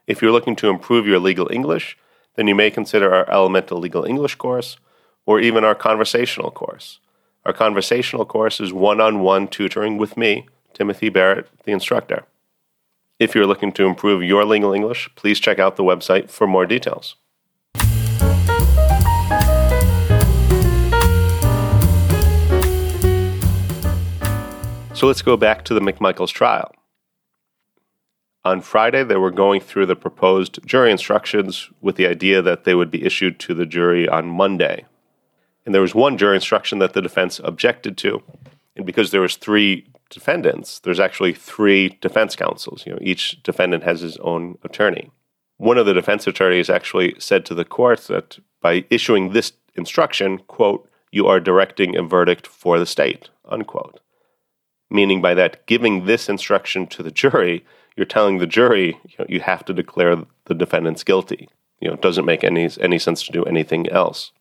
If 0.08 0.22
you're 0.22 0.32
looking 0.32 0.56
to 0.56 0.70
improve 0.70 1.06
your 1.06 1.20
legal 1.20 1.52
English, 1.52 1.98
then 2.36 2.48
you 2.48 2.56
may 2.56 2.72
consider 2.72 3.14
our 3.14 3.30
Elemental 3.30 3.78
Legal 3.78 4.06
English 4.06 4.36
course 4.36 4.78
or 5.25 5.39
even 5.39 5.63
our 5.63 5.75
conversational 5.75 6.51
course. 6.51 7.00
Our 7.46 7.53
conversational 7.53 8.25
course 8.25 8.60
is 8.60 8.72
one 8.72 9.01
on 9.01 9.20
one 9.20 9.48
tutoring 9.48 9.98
with 9.98 10.15
me, 10.15 10.48
Timothy 10.74 11.10
Barrett, 11.10 11.50
the 11.65 11.72
instructor. 11.72 12.25
If 13.20 13.36
you're 13.36 13.48
looking 13.48 13.72
to 13.74 13.86
improve 13.86 14.24
your 14.24 14.46
legal 14.46 14.74
English, 14.74 15.10
please 15.15 15.39
check 15.39 15.60
out 15.60 15.75
the 15.75 15.84
website 15.84 16.30
for 16.30 16.48
more 16.48 16.65
details. 16.65 17.15
So 24.94 25.08
let's 25.08 25.22
go 25.22 25.36
back 25.36 25.65
to 25.65 25.74
the 25.74 25.82
McMichaels 25.82 26.32
trial. 26.32 26.74
On 28.46 28.62
Friday, 28.62 29.03
they 29.03 29.15
were 29.15 29.32
going 29.32 29.62
through 29.62 29.86
the 29.86 29.96
proposed 29.96 30.60
jury 30.65 30.92
instructions 30.92 31.70
with 31.82 31.96
the 31.96 32.08
idea 32.08 32.42
that 32.42 32.63
they 32.63 32.75
would 32.75 32.92
be 32.92 33.03
issued 33.06 33.39
to 33.39 33.53
the 33.53 33.65
jury 33.65 34.08
on 34.08 34.27
Monday. 34.27 34.86
And 35.65 35.74
there 35.74 35.82
was 35.82 35.96
one 35.96 36.17
jury 36.17 36.36
instruction 36.36 36.79
that 36.79 36.93
the 36.93 37.01
defense 37.01 37.39
objected 37.43 37.98
to. 38.00 38.22
And 38.75 38.86
because 38.86 39.12
there 39.12 39.22
was 39.22 39.36
three 39.36 39.88
defendants, 40.10 40.79
there's 40.79 41.00
actually 41.00 41.34
three 41.34 41.98
defense 42.01 42.36
counsels. 42.36 42.86
You 42.86 42.93
know, 42.93 43.00
each 43.01 43.41
defendant 43.43 43.84
has 43.84 44.01
his 44.01 44.17
own 44.17 44.58
attorney. 44.63 45.12
One 45.58 45.77
of 45.77 45.86
the 45.86 45.93
defense 45.93 46.27
attorneys 46.27 46.70
actually 46.70 47.15
said 47.20 47.46
to 47.46 47.55
the 47.55 47.65
court 47.65 48.01
that 48.01 48.39
by 48.62 48.86
issuing 48.89 49.32
this 49.32 49.53
instruction, 49.75 50.39
quote, 50.39 50.89
you 51.12 51.27
are 51.27 51.39
directing 51.39 51.96
a 51.96 52.03
verdict 52.03 52.48
for 52.48 52.79
the 52.79 52.86
state, 52.86 53.29
unquote. 53.46 54.00
Meaning 54.89 55.22
by 55.22 55.34
that, 55.36 55.65
giving 55.67 56.05
this 56.05 56.27
instruction 56.27 56.88
to 56.88 57.03
the 57.03 57.12
jury, 57.12 57.65
you're 57.96 58.05
telling 58.05 58.39
the 58.39 58.48
jury 58.48 59.00
you, 59.08 59.15
know, 59.20 59.25
you 59.29 59.39
have 59.39 59.63
to 59.65 59.74
declare 59.74 60.15
the 60.46 60.53
defendants 60.55 61.03
guilty. 61.03 61.50
You 61.79 61.89
know, 61.89 61.93
it 61.93 62.01
doesn't 62.01 62.25
make 62.25 62.43
any 62.43 62.70
any 62.79 62.98
sense 62.98 63.24
to 63.24 63.32
do 63.32 63.43
anything 63.43 63.89
else. 63.89 64.32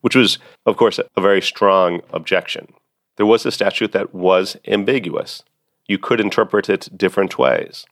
Which 0.00 0.16
was, 0.16 0.38
of 0.66 0.76
course, 0.76 0.98
a 0.98 1.20
very 1.20 1.42
strong 1.42 2.00
objection. 2.12 2.72
There 3.16 3.26
was 3.26 3.44
a 3.44 3.52
statute 3.52 3.92
that 3.92 4.14
was 4.14 4.56
ambiguous. 4.66 5.42
You 5.86 5.98
could 5.98 6.20
interpret 6.20 6.70
it 6.70 6.88
different 6.96 7.38
ways. 7.38 7.84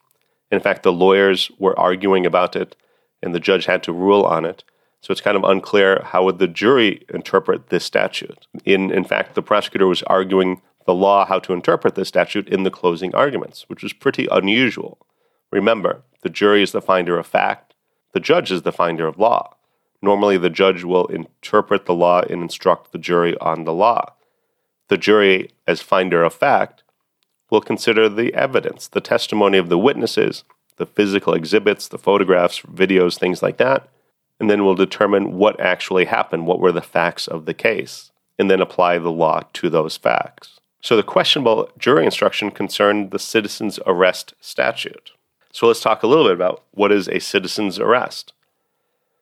In 0.50 0.61
fact, 0.61 0.83
the 0.83 0.93
lawyers 0.93 1.50
were 1.59 1.79
arguing 1.79 2.25
about 2.25 2.57
it, 2.57 2.77
and 3.23 3.35
the 3.35 3.41
judge 3.41 3.67
had 3.67 3.83
to 3.83 3.93
rule 3.93 4.25
on 4.25 4.45
it. 4.45 4.65
So 5.00 5.12
it's 5.12 5.21
kind 5.21 5.37
of 5.37 5.45
unclear 5.45 6.03
how 6.05 6.25
would 6.25 6.38
the 6.38 6.49
jury 6.49 7.05
interpret 7.12 7.69
this 7.69 7.85
statute. 7.85 8.47
In 8.65 8.91
in 8.91 9.05
fact, 9.05 9.35
the 9.35 9.43
prosecutor 9.43 9.87
was 9.87 10.03
arguing 10.05 10.61
the 10.87 10.95
law 10.95 11.27
how 11.27 11.38
to 11.41 11.53
interpret 11.53 11.95
this 11.95 12.09
statute 12.09 12.49
in 12.49 12.62
the 12.62 12.71
closing 12.71 13.15
arguments, 13.15 13.67
which 13.69 13.83
was 13.83 13.93
pretty 13.93 14.27
unusual. 14.31 14.99
Remember, 15.53 16.03
the 16.23 16.31
jury 16.31 16.62
is 16.62 16.73
the 16.73 16.81
finder 16.81 17.19
of 17.19 17.27
fact, 17.27 17.75
the 18.12 18.21
judge 18.21 18.50
is 18.50 18.62
the 18.62 18.73
finder 18.73 19.07
of 19.07 19.19
law. 19.19 19.55
Normally, 20.00 20.38
the 20.38 20.50
judge 20.50 20.85
will 20.85 21.07
interpret 21.07 21.87
the 21.87 21.95
law 21.95 22.21
and 22.21 22.43
instruct 22.43 22.93
the 22.93 22.99
jury 22.99 23.37
on 23.38 23.64
the 23.64 23.73
law. 23.73 24.12
The 24.88 24.97
jury, 24.97 25.50
as 25.67 25.83
finder 25.83 26.23
of 26.23 26.35
fact, 26.35 26.83
will 27.50 27.61
consider 27.61 28.09
the 28.09 28.33
evidence, 28.35 28.88
the 28.88 29.00
testimony 29.00 29.59
of 29.59 29.69
the 29.69 29.78
witnesses, 29.78 30.45
the 30.76 30.87
physical 30.87 31.35
exhibits, 31.35 31.88
the 31.88 31.99
photographs, 31.99 32.61
videos, 32.61 33.19
things 33.19 33.43
like 33.43 33.57
that, 33.57 33.88
and 34.38 34.49
then 34.49 34.64
will 34.64 34.75
determine 34.75 35.37
what 35.37 35.59
actually 35.61 36.05
happened, 36.05 36.47
what 36.47 36.61
were 36.61 36.73
the 36.73 36.81
facts 36.81 37.26
of 37.26 37.45
the 37.45 37.55
case, 37.55 38.12
and 38.38 38.50
then 38.50 38.61
apply 38.61 38.99
the 38.99 39.11
law 39.11 39.43
to 39.55 39.69
those 39.69 39.97
facts. 39.97 40.61
So 40.81 40.97
the 40.97 41.02
questionable 41.02 41.71
jury 41.76 42.05
instruction 42.05 42.52
concerned 42.52 43.11
the 43.11 43.19
citizen's 43.19 43.81
arrest 43.85 44.35
statute. 44.40 45.11
So 45.52 45.67
let's 45.67 45.81
talk 45.81 46.02
a 46.02 46.07
little 46.07 46.25
bit 46.25 46.35
about 46.35 46.62
what 46.71 46.93
is 46.93 47.09
a 47.09 47.19
citizen's 47.19 47.81
arrest. 47.81 48.33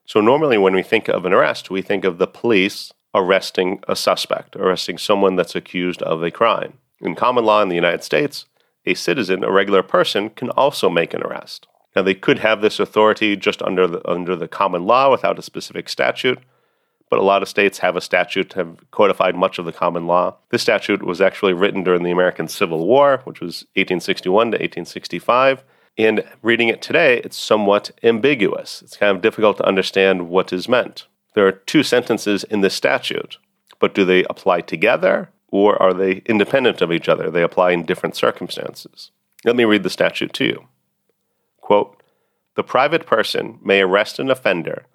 So 0.07 0.21
normally 0.21 0.57
when 0.57 0.75
we 0.75 0.83
think 0.83 1.09
of 1.09 1.27
an 1.27 1.33
arrest, 1.33 1.69
we 1.69 1.83
think 1.83 2.05
of 2.05 2.19
the 2.19 2.29
police 2.29 2.93
arresting 3.15 3.81
a 3.89 3.97
suspect, 3.97 4.55
arresting 4.55 4.99
someone 4.99 5.37
that's 5.37 5.57
accused 5.57 6.01
of 6.03 6.23
a 6.23 6.31
crime. 6.31 6.75
In 7.01 7.15
common 7.15 7.45
law 7.45 7.61
in 7.61 7.69
the 7.69 7.75
United 7.75 8.05
States, 8.05 8.47
a 8.85 8.95
citizen, 8.95 9.43
a 9.43 9.51
regular 9.51 9.83
person, 9.83 10.31
can 10.31 10.51
also 10.51 10.89
make 10.89 11.13
an 11.13 11.23
arrest. 11.23 11.67
Now 11.97 12.03
they 12.03 12.15
could 12.15 12.39
have 12.39 12.61
this 12.61 12.79
authority 12.79 13.37
just 13.37 13.63
under 13.63 13.87
the, 13.87 14.09
under 14.09 14.37
the 14.37 14.47
common 14.47 14.85
law 14.85 15.11
without 15.11 15.39
a 15.39 15.43
specific 15.43 15.89
statute, 15.89 16.39
but 17.11 17.19
a 17.19 17.25
lot 17.25 17.43
of 17.43 17.49
states 17.49 17.79
have 17.79 17.97
a 17.97 18.01
statute 18.01 18.53
have 18.53 18.79
codified 18.91 19.35
much 19.35 19.59
of 19.59 19.65
the 19.65 19.73
common 19.73 20.07
law. 20.07 20.37
This 20.51 20.63
statute 20.63 21.03
was 21.03 21.21
actually 21.21 21.53
written 21.53 21.83
during 21.83 22.03
the 22.03 22.11
American 22.11 22.49
Civil 22.49 22.87
War, 22.87 23.23
which 23.25 23.41
was 23.41 23.63
1861 23.75 24.47
to 24.53 24.57
1865, 24.57 25.65
and 25.99 26.25
reading 26.43 26.69
it 26.69 26.83
today, 26.83 27.21
it's 27.25 27.37
somewhat 27.37 27.91
ambiguous. 28.03 28.83
It's 28.83 28.97
kind 28.97 29.15
of 29.15 29.23
difficult 29.23 29.57
to 29.59 29.67
understand 29.67 30.29
what 30.29 30.53
is 30.53 30.69
meant. 30.69 31.07
There 31.35 31.47
are 31.47 31.53
two 31.53 31.83
sentences 31.83 32.45
in 32.45 32.61
this 32.61 32.75
statute, 32.75 33.39
but 33.79 33.95
do 33.95 34.05
they 34.05 34.25
apply 34.25 34.63
together 34.63 35.31
or 35.49 35.81
are 35.81 35.95
they 35.95 36.23
independent 36.27 36.81
of 36.81 36.93
each 36.93 37.09
other? 37.09 37.31
They 37.31 37.43
apply 37.43 37.73
in 37.73 37.85
different 37.85 38.17
circumstances. 38.17 39.11
Let 39.45 39.57
me 39.57 39.65
read 39.65 39.83
the 39.83 39.91
statute 39.91 40.33
to 40.35 40.45
you. 40.45 40.69
Quote 41.61 42.03
The 42.55 42.65
private 42.65 43.07
person 43.07 43.59
may 43.63 43.83
arrest 43.83 44.19
an 44.19 44.31
offender 44.31 44.87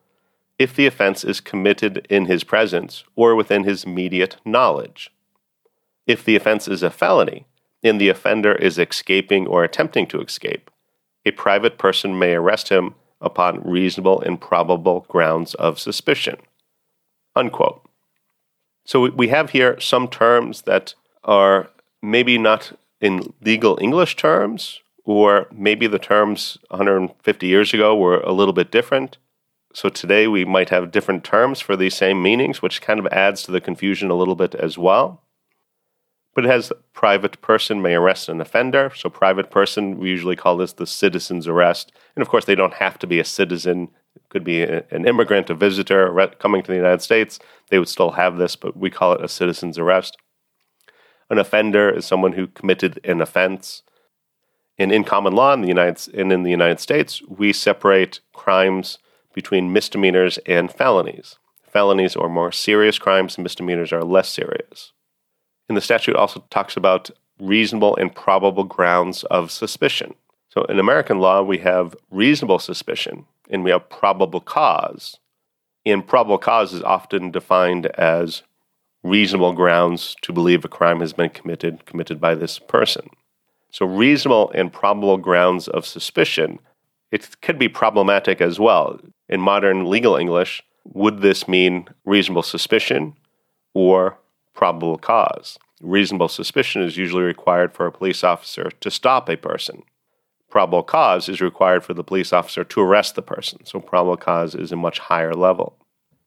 if 0.57 0.75
the 0.75 0.87
offense 0.87 1.23
is 1.23 1.41
committed 1.41 2.05
in 2.09 2.25
his 2.25 2.43
presence 2.43 3.03
or 3.15 3.35
within 3.35 3.63
his 3.63 3.83
immediate 3.83 4.37
knowledge. 4.45 5.11
If 6.07 6.25
the 6.25 6.35
offense 6.35 6.67
is 6.67 6.83
a 6.83 6.89
felony 6.89 7.45
and 7.83 8.01
the 8.01 8.09
offender 8.09 8.53
is 8.53 8.79
escaping 8.79 9.47
or 9.47 9.63
attempting 9.63 10.07
to 10.07 10.21
escape, 10.21 10.70
a 11.25 11.31
private 11.31 11.77
person 11.77 12.17
may 12.17 12.33
arrest 12.33 12.69
him 12.69 12.95
upon 13.19 13.61
reasonable 13.63 14.21
and 14.21 14.41
probable 14.41 15.05
grounds 15.07 15.53
of 15.55 15.79
suspicion. 15.79 16.37
Unquote. 17.35 17.87
So 18.85 19.09
we 19.11 19.27
have 19.27 19.51
here 19.51 19.79
some 19.79 20.07
terms 20.07 20.63
that 20.63 20.95
are 21.23 21.69
maybe 22.01 22.37
not 22.37 22.73
in 22.99 23.33
legal 23.41 23.77
English 23.79 24.15
terms, 24.15 24.81
or 25.03 25.47
maybe 25.51 25.87
the 25.87 25.99
terms 25.99 26.57
150 26.69 27.47
years 27.47 27.73
ago 27.73 27.95
were 27.95 28.19
a 28.21 28.31
little 28.31 28.53
bit 28.53 28.71
different. 28.71 29.17
So 29.73 29.87
today 29.89 30.27
we 30.27 30.45
might 30.45 30.69
have 30.69 30.91
different 30.91 31.23
terms 31.23 31.59
for 31.59 31.75
these 31.75 31.95
same 31.95 32.21
meanings, 32.21 32.61
which 32.61 32.81
kind 32.81 32.99
of 32.99 33.07
adds 33.07 33.43
to 33.43 33.51
the 33.51 33.61
confusion 33.61 34.09
a 34.09 34.15
little 34.15 34.35
bit 34.35 34.55
as 34.55 34.77
well 34.77 35.21
but 36.33 36.45
it 36.45 36.49
has 36.49 36.71
private 36.93 37.41
person 37.41 37.81
may 37.81 37.93
arrest 37.93 38.29
an 38.29 38.39
offender. 38.39 38.91
So, 38.95 39.09
private 39.09 39.51
person, 39.51 39.97
we 39.97 40.09
usually 40.09 40.35
call 40.35 40.57
this 40.57 40.73
the 40.73 40.87
citizen's 40.87 41.47
arrest. 41.47 41.91
And 42.15 42.21
of 42.21 42.29
course, 42.29 42.45
they 42.45 42.55
don't 42.55 42.75
have 42.75 42.97
to 42.99 43.07
be 43.07 43.19
a 43.19 43.25
citizen. 43.25 43.89
It 44.15 44.23
could 44.29 44.43
be 44.43 44.61
a, 44.61 44.83
an 44.91 45.07
immigrant, 45.07 45.49
a 45.49 45.55
visitor 45.55 46.29
coming 46.39 46.63
to 46.63 46.71
the 46.71 46.77
United 46.77 47.01
States. 47.01 47.39
They 47.69 47.79
would 47.79 47.89
still 47.89 48.11
have 48.11 48.37
this, 48.37 48.55
but 48.55 48.77
we 48.77 48.89
call 48.89 49.13
it 49.13 49.23
a 49.23 49.27
citizen's 49.27 49.77
arrest. 49.77 50.17
An 51.29 51.37
offender 51.37 51.89
is 51.89 52.05
someone 52.05 52.33
who 52.33 52.47
committed 52.47 52.99
an 53.03 53.21
offense. 53.21 53.83
And 54.77 54.91
in 54.91 55.03
common 55.03 55.33
law 55.33 55.53
in 55.53 55.61
the 55.61 55.67
United, 55.67 56.13
and 56.13 56.31
in 56.31 56.43
the 56.43 56.49
United 56.49 56.79
States, 56.79 57.21
we 57.27 57.53
separate 57.53 58.19
crimes 58.33 58.97
between 59.33 59.73
misdemeanors 59.73 60.39
and 60.45 60.71
felonies. 60.71 61.37
Felonies 61.71 62.15
are 62.15 62.29
more 62.29 62.51
serious 62.51 62.99
crimes, 62.99 63.37
misdemeanors 63.37 63.93
are 63.93 64.03
less 64.03 64.29
serious. 64.29 64.91
And 65.71 65.77
the 65.77 65.81
statute 65.81 66.17
also 66.17 66.43
talks 66.49 66.75
about 66.75 67.09
reasonable 67.39 67.95
and 67.95 68.13
probable 68.13 68.65
grounds 68.65 69.23
of 69.31 69.49
suspicion. 69.49 70.15
So 70.49 70.65
in 70.65 70.79
American 70.79 71.19
law, 71.19 71.41
we 71.43 71.59
have 71.59 71.95
reasonable 72.09 72.59
suspicion 72.59 73.25
and 73.49 73.63
we 73.63 73.71
have 73.71 73.87
probable 73.87 74.41
cause. 74.41 75.17
And 75.85 76.05
probable 76.05 76.39
cause 76.39 76.73
is 76.73 76.83
often 76.83 77.31
defined 77.31 77.85
as 77.85 78.43
reasonable 79.01 79.53
grounds 79.53 80.17
to 80.23 80.33
believe 80.33 80.65
a 80.65 80.67
crime 80.67 80.99
has 80.99 81.13
been 81.13 81.29
committed 81.29 81.85
committed 81.85 82.19
by 82.19 82.35
this 82.35 82.59
person. 82.59 83.09
So 83.69 83.85
reasonable 83.85 84.51
and 84.53 84.73
probable 84.73 85.15
grounds 85.15 85.69
of 85.69 85.85
suspicion, 85.85 86.59
it 87.13 87.39
could 87.41 87.57
be 87.57 87.69
problematic 87.69 88.41
as 88.41 88.59
well. 88.59 88.99
In 89.29 89.39
modern 89.39 89.89
legal 89.89 90.17
English, 90.17 90.63
would 90.83 91.21
this 91.21 91.47
mean 91.47 91.87
reasonable 92.03 92.43
suspicion 92.43 93.15
or 93.73 94.17
probable 94.53 94.97
cause. 94.97 95.57
Reasonable 95.81 96.27
suspicion 96.27 96.81
is 96.81 96.97
usually 96.97 97.23
required 97.23 97.73
for 97.73 97.85
a 97.85 97.91
police 97.91 98.23
officer 98.23 98.69
to 98.79 98.91
stop 98.91 99.29
a 99.29 99.37
person. 99.37 99.83
Probable 100.49 100.83
cause 100.83 101.29
is 101.29 101.41
required 101.41 101.83
for 101.83 101.93
the 101.93 102.03
police 102.03 102.33
officer 102.33 102.63
to 102.63 102.81
arrest 102.81 103.15
the 103.15 103.21
person, 103.21 103.65
so 103.65 103.79
probable 103.79 104.17
cause 104.17 104.53
is 104.53 104.71
a 104.71 104.75
much 104.75 104.99
higher 104.99 105.33
level. 105.33 105.77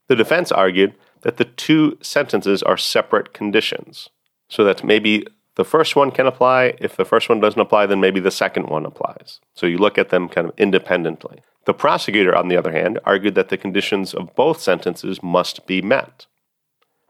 The 0.07 0.15
defense 0.15 0.51
argued 0.51 0.95
that 1.21 1.37
the 1.37 1.45
two 1.45 1.97
sentences 2.01 2.61
are 2.63 2.77
separate 2.77 3.33
conditions, 3.33 4.09
so 4.49 4.63
that 4.63 4.83
maybe 4.83 5.25
the 5.55 5.63
first 5.63 5.95
one 5.95 6.11
can 6.11 6.27
apply. 6.27 6.75
If 6.79 6.97
the 6.97 7.05
first 7.05 7.29
one 7.29 7.39
doesn't 7.39 7.59
apply, 7.59 7.85
then 7.85 8.01
maybe 8.01 8.19
the 8.19 8.31
second 8.31 8.67
one 8.67 8.85
applies. 8.85 9.39
So 9.53 9.65
you 9.65 9.77
look 9.77 9.97
at 9.97 10.09
them 10.09 10.27
kind 10.27 10.49
of 10.49 10.53
independently. 10.57 11.41
The 11.65 11.73
prosecutor, 11.73 12.35
on 12.35 12.47
the 12.47 12.57
other 12.57 12.71
hand, 12.71 12.99
argued 13.05 13.35
that 13.35 13.49
the 13.49 13.57
conditions 13.57 14.13
of 14.13 14.35
both 14.35 14.61
sentences 14.61 15.23
must 15.23 15.65
be 15.65 15.81
met. 15.81 16.27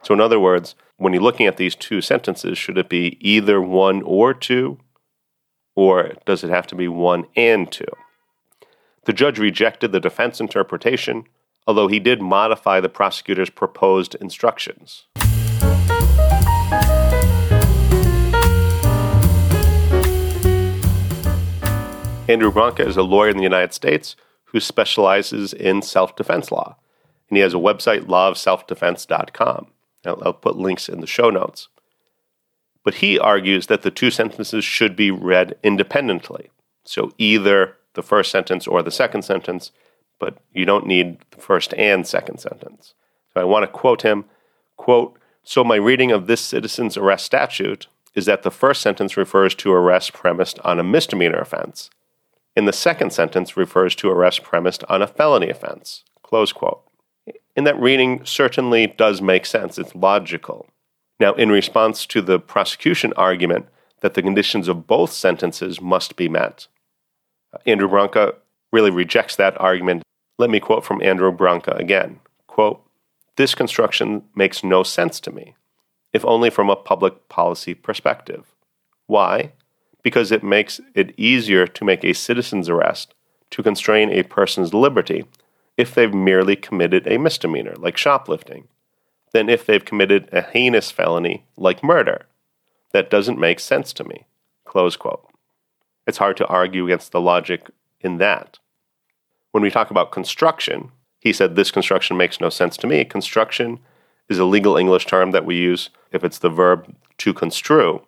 So, 0.06 0.14
in 0.14 0.22
other 0.22 0.40
words, 0.40 0.76
when 0.98 1.14
you're 1.14 1.24
looking 1.24 1.48
at 1.48 1.58
these 1.58 1.74
two 1.74 2.00
sentences, 2.00 2.60
should 2.60 2.78
it 2.78 2.90
be 2.90 3.18
either 3.22 3.60
one 3.60 4.04
or 4.04 4.36
two, 4.36 4.78
or 5.74 6.12
does 6.28 6.44
it 6.44 6.52
have 6.52 6.68
to 6.68 6.76
be 6.76 6.88
one 6.88 7.26
and 7.36 7.72
two? 7.72 7.88
The 9.06 9.14
judge 9.14 9.40
rejected 9.40 9.92
the 9.92 10.00
defense 10.00 10.40
interpretation, 10.40 11.24
although 11.66 11.88
he 11.88 12.00
did 12.00 12.22
modify 12.22 12.80
the 12.80 12.88
prosecutor's 12.88 13.50
proposed 13.50 14.14
instructions. 14.14 15.06
Andrew 22.30 22.52
Branca 22.52 22.86
is 22.86 22.96
a 22.96 23.02
lawyer 23.02 23.30
in 23.30 23.38
the 23.38 23.44
United 23.44 23.74
States 23.74 24.16
who 24.44 24.60
specializes 24.60 25.52
in 25.52 25.82
self 25.82 26.16
defense 26.16 26.52
law, 26.52 26.76
and 27.28 27.38
he 27.38 27.42
has 27.42 27.56
a 27.56 27.58
website, 27.58 28.02
lawofselfdefense.com. 28.02 29.72
I'll, 30.08 30.22
I'll 30.24 30.34
put 30.34 30.58
links 30.58 30.90
in 30.90 31.02
the 31.02 31.08
show 31.08 31.30
notes. 31.30 31.68
But 32.84 32.96
he 32.96 33.18
argues 33.18 33.68
that 33.68 33.82
the 33.82 33.92
two 33.92 34.12
sentences 34.12 34.64
should 34.64 34.96
be 34.96 35.12
read 35.12 35.58
independently. 35.64 36.52
So 36.84 37.12
either 37.18 37.78
the 37.94 38.04
first 38.04 38.32
sentence 38.32 38.68
or 38.68 38.84
the 38.84 38.92
second 38.92 39.24
sentence, 39.24 39.72
but 40.20 40.38
you 40.54 40.66
don't 40.66 40.86
need 40.86 41.18
the 41.32 41.42
first 41.42 41.74
and 41.74 42.06
second 42.06 42.40
sentence. 42.40 42.94
So 43.34 43.42
I 43.42 43.44
want 43.44 43.64
to 43.64 43.68
quote 43.68 44.04
him, 44.04 44.26
quote, 44.78 45.18
so 45.44 45.64
my 45.64 45.76
reading 45.76 46.12
of 46.12 46.28
this 46.28 46.42
citizen's 46.42 46.98
arrest 46.98 47.26
statute 47.26 47.88
is 48.16 48.26
that 48.26 48.44
the 48.44 48.52
first 48.52 48.82
sentence 48.82 49.18
refers 49.18 49.54
to 49.56 49.72
arrest 49.72 50.14
premised 50.14 50.60
on 50.60 50.80
a 50.80 50.84
misdemeanor 50.84 51.40
offense, 51.40 51.90
and 52.56 52.68
the 52.68 52.74
second 52.74 53.12
sentence 53.12 53.58
refers 53.58 53.94
to 53.96 54.10
arrest 54.10 54.42
premised 54.42 54.84
on 54.88 55.02
a 55.02 55.08
felony 55.08 55.50
offense. 55.50 56.04
Close 56.24 56.54
quote. 56.54 56.82
And 57.56 57.66
that 57.66 57.80
reading 57.80 58.22
certainly 58.26 58.88
does 58.88 59.22
make 59.22 59.46
sense. 59.46 59.78
It's 59.78 59.96
logical. 59.96 60.68
Now, 61.20 61.34
in 61.34 61.50
response 61.50 62.06
to 62.08 62.22
the 62.22 62.40
prosecution 62.40 63.14
argument 63.16 63.68
that 64.02 64.14
the 64.14 64.22
conditions 64.22 64.68
of 64.68 64.88
both 64.88 65.12
sentences 65.12 65.80
must 65.80 66.16
be 66.16 66.28
met, 66.28 66.68
uh, 67.54 67.60
Andrew 67.66 67.88
Branca 67.88 68.36
really 68.74 68.92
rejects 68.92 69.36
that 69.38 69.60
argument. 69.60 70.04
Let 70.38 70.50
me 70.50 70.60
quote 70.60 70.84
from 70.84 71.02
Andrew 71.02 71.32
Branca 71.32 71.72
again. 71.72 72.20
Quote, 72.48 72.82
this 73.38 73.56
construction 73.56 74.24
makes 74.36 74.64
no 74.64 74.84
sense 74.84 75.20
to 75.22 75.32
me, 75.32 75.56
if 76.14 76.26
only 76.26 76.50
from 76.50 76.70
a 76.70 76.76
public 76.76 77.30
policy 77.30 77.74
perspective. 77.74 78.54
Why? 79.08 79.54
Because 80.04 80.32
it 80.32 80.44
makes 80.44 80.80
it 80.94 81.14
easier 81.18 81.68
to 81.68 81.86
make 81.86 82.04
a 82.04 82.14
citizen's 82.14 82.70
arrest 82.70 83.14
to 83.52 83.64
constrain 83.64 84.10
a 84.10 84.24
person's 84.24 84.74
liberty 84.74 85.26
if 85.78 85.94
they've 85.94 86.14
merely 86.14 86.56
committed 86.56 87.08
a 87.08 87.18
misdemeanor, 87.18 87.76
like 87.78 87.98
shoplifting, 87.98 88.68
than 89.34 89.50
if 89.50 89.66
they've 89.66 89.84
committed 89.84 90.30
a 90.32 90.42
heinous 90.42 90.92
felony, 90.92 91.46
like 91.58 91.84
murder. 91.84 92.26
That 92.94 93.10
doesn't 93.10 93.40
make 93.40 93.60
sense 93.60 93.92
to 93.94 94.04
me. 94.04 94.26
Close 94.64 94.96
quote. 94.96 95.28
It's 96.08 96.20
hard 96.20 96.38
to 96.38 96.48
argue 96.48 96.86
against 96.86 97.12
the 97.12 97.20
logic 97.20 97.70
in 98.00 98.18
that. 98.18 98.60
When 99.52 99.64
we 99.64 99.72
talk 99.72 99.92
about 99.92 100.12
construction, 100.12 100.92
he 101.20 101.34
said 101.34 101.56
this 101.56 101.72
construction 101.72 102.16
makes 102.16 102.40
no 102.40 102.50
sense 102.50 102.78
to 102.78 102.88
me. 102.88 103.04
Construction 103.04 103.80
is 104.30 104.40
a 104.40 104.46
legal 104.46 104.78
English 104.78 105.06
term 105.06 105.32
that 105.32 105.46
we 105.46 105.56
use 105.56 105.90
if 106.12 106.24
it's 106.24 106.40
the 106.40 106.50
verb 106.50 106.96
to 107.18 107.34
construe. 107.34 108.02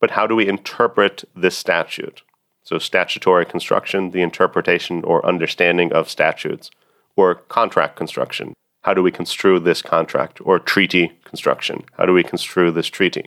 But 0.00 0.12
how 0.12 0.26
do 0.26 0.34
we 0.34 0.48
interpret 0.48 1.24
this 1.34 1.56
statute? 1.56 2.22
So, 2.64 2.78
statutory 2.78 3.44
construction, 3.44 4.10
the 4.10 4.22
interpretation 4.22 5.04
or 5.04 5.24
understanding 5.24 5.92
of 5.92 6.08
statutes, 6.08 6.70
or 7.14 7.34
contract 7.34 7.96
construction. 7.96 8.54
How 8.82 8.94
do 8.94 9.02
we 9.02 9.12
construe 9.12 9.60
this 9.60 9.82
contract? 9.82 10.40
Or 10.42 10.58
treaty 10.58 11.12
construction. 11.24 11.84
How 11.98 12.06
do 12.06 12.12
we 12.12 12.22
construe 12.22 12.70
this 12.70 12.88
treaty? 12.88 13.26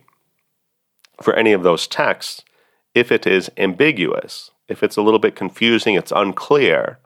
For 1.22 1.36
any 1.36 1.54
of 1.54 1.64
those 1.64 1.88
texts, 1.88 2.44
if 2.94 3.12
it 3.12 3.28
is 3.28 3.52
ambiguous, 3.58 4.52
if 4.68 4.84
it's 4.84 4.98
a 4.98 5.02
little 5.02 5.20
bit 5.20 5.36
confusing, 5.36 5.96
it's 5.96 6.12
unclear, 6.12 7.00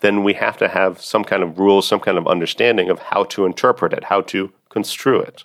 then 0.00 0.24
we 0.24 0.34
have 0.34 0.56
to 0.58 0.68
have 0.68 1.00
some 1.00 1.24
kind 1.24 1.42
of 1.42 1.58
rules, 1.58 1.86
some 1.86 2.00
kind 2.00 2.18
of 2.18 2.26
understanding 2.26 2.90
of 2.90 2.98
how 2.98 3.24
to 3.24 3.46
interpret 3.46 3.92
it, 3.92 4.04
how 4.04 4.20
to 4.22 4.52
construe 4.68 5.20
it. 5.20 5.44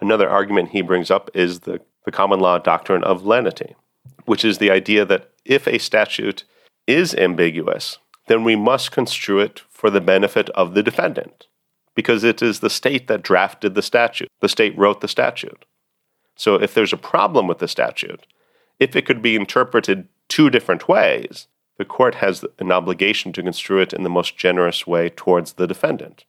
Another 0.00 0.28
argument 0.28 0.70
he 0.70 0.82
brings 0.82 1.10
up 1.10 1.30
is 1.34 1.60
the, 1.60 1.80
the 2.04 2.12
common 2.12 2.40
law 2.40 2.58
doctrine 2.58 3.04
of 3.04 3.24
lenity 3.24 3.74
which 4.24 4.44
is 4.44 4.58
the 4.58 4.70
idea 4.70 5.04
that 5.04 5.30
if 5.44 5.66
a 5.66 5.78
statute 5.78 6.44
is 6.86 7.14
ambiguous, 7.14 7.98
then 8.26 8.44
we 8.44 8.56
must 8.56 8.92
construe 8.92 9.40
it 9.40 9.62
for 9.70 9.90
the 9.90 10.00
benefit 10.00 10.48
of 10.50 10.74
the 10.74 10.82
defendant, 10.82 11.46
because 11.94 12.24
it 12.24 12.42
is 12.42 12.60
the 12.60 12.70
state 12.70 13.06
that 13.06 13.22
drafted 13.22 13.74
the 13.74 13.82
statute. 13.82 14.28
The 14.40 14.48
state 14.48 14.76
wrote 14.78 15.00
the 15.00 15.08
statute. 15.08 15.64
So 16.36 16.56
if 16.56 16.74
there's 16.74 16.92
a 16.92 16.98
problem 16.98 17.46
with 17.46 17.58
the 17.58 17.68
statute, 17.68 18.26
if 18.80 18.96
it 18.96 19.06
could 19.06 19.22
be 19.22 19.36
interpreted 19.36 20.08
two 20.28 20.50
different 20.50 20.88
ways, 20.88 21.46
the 21.76 21.84
court 21.84 22.16
has 22.16 22.44
an 22.58 22.72
obligation 22.72 23.32
to 23.32 23.42
construe 23.42 23.80
it 23.80 23.92
in 23.92 24.02
the 24.02 24.10
most 24.10 24.36
generous 24.36 24.86
way 24.86 25.10
towards 25.10 25.54
the 25.54 25.66
defendant. 25.66 26.24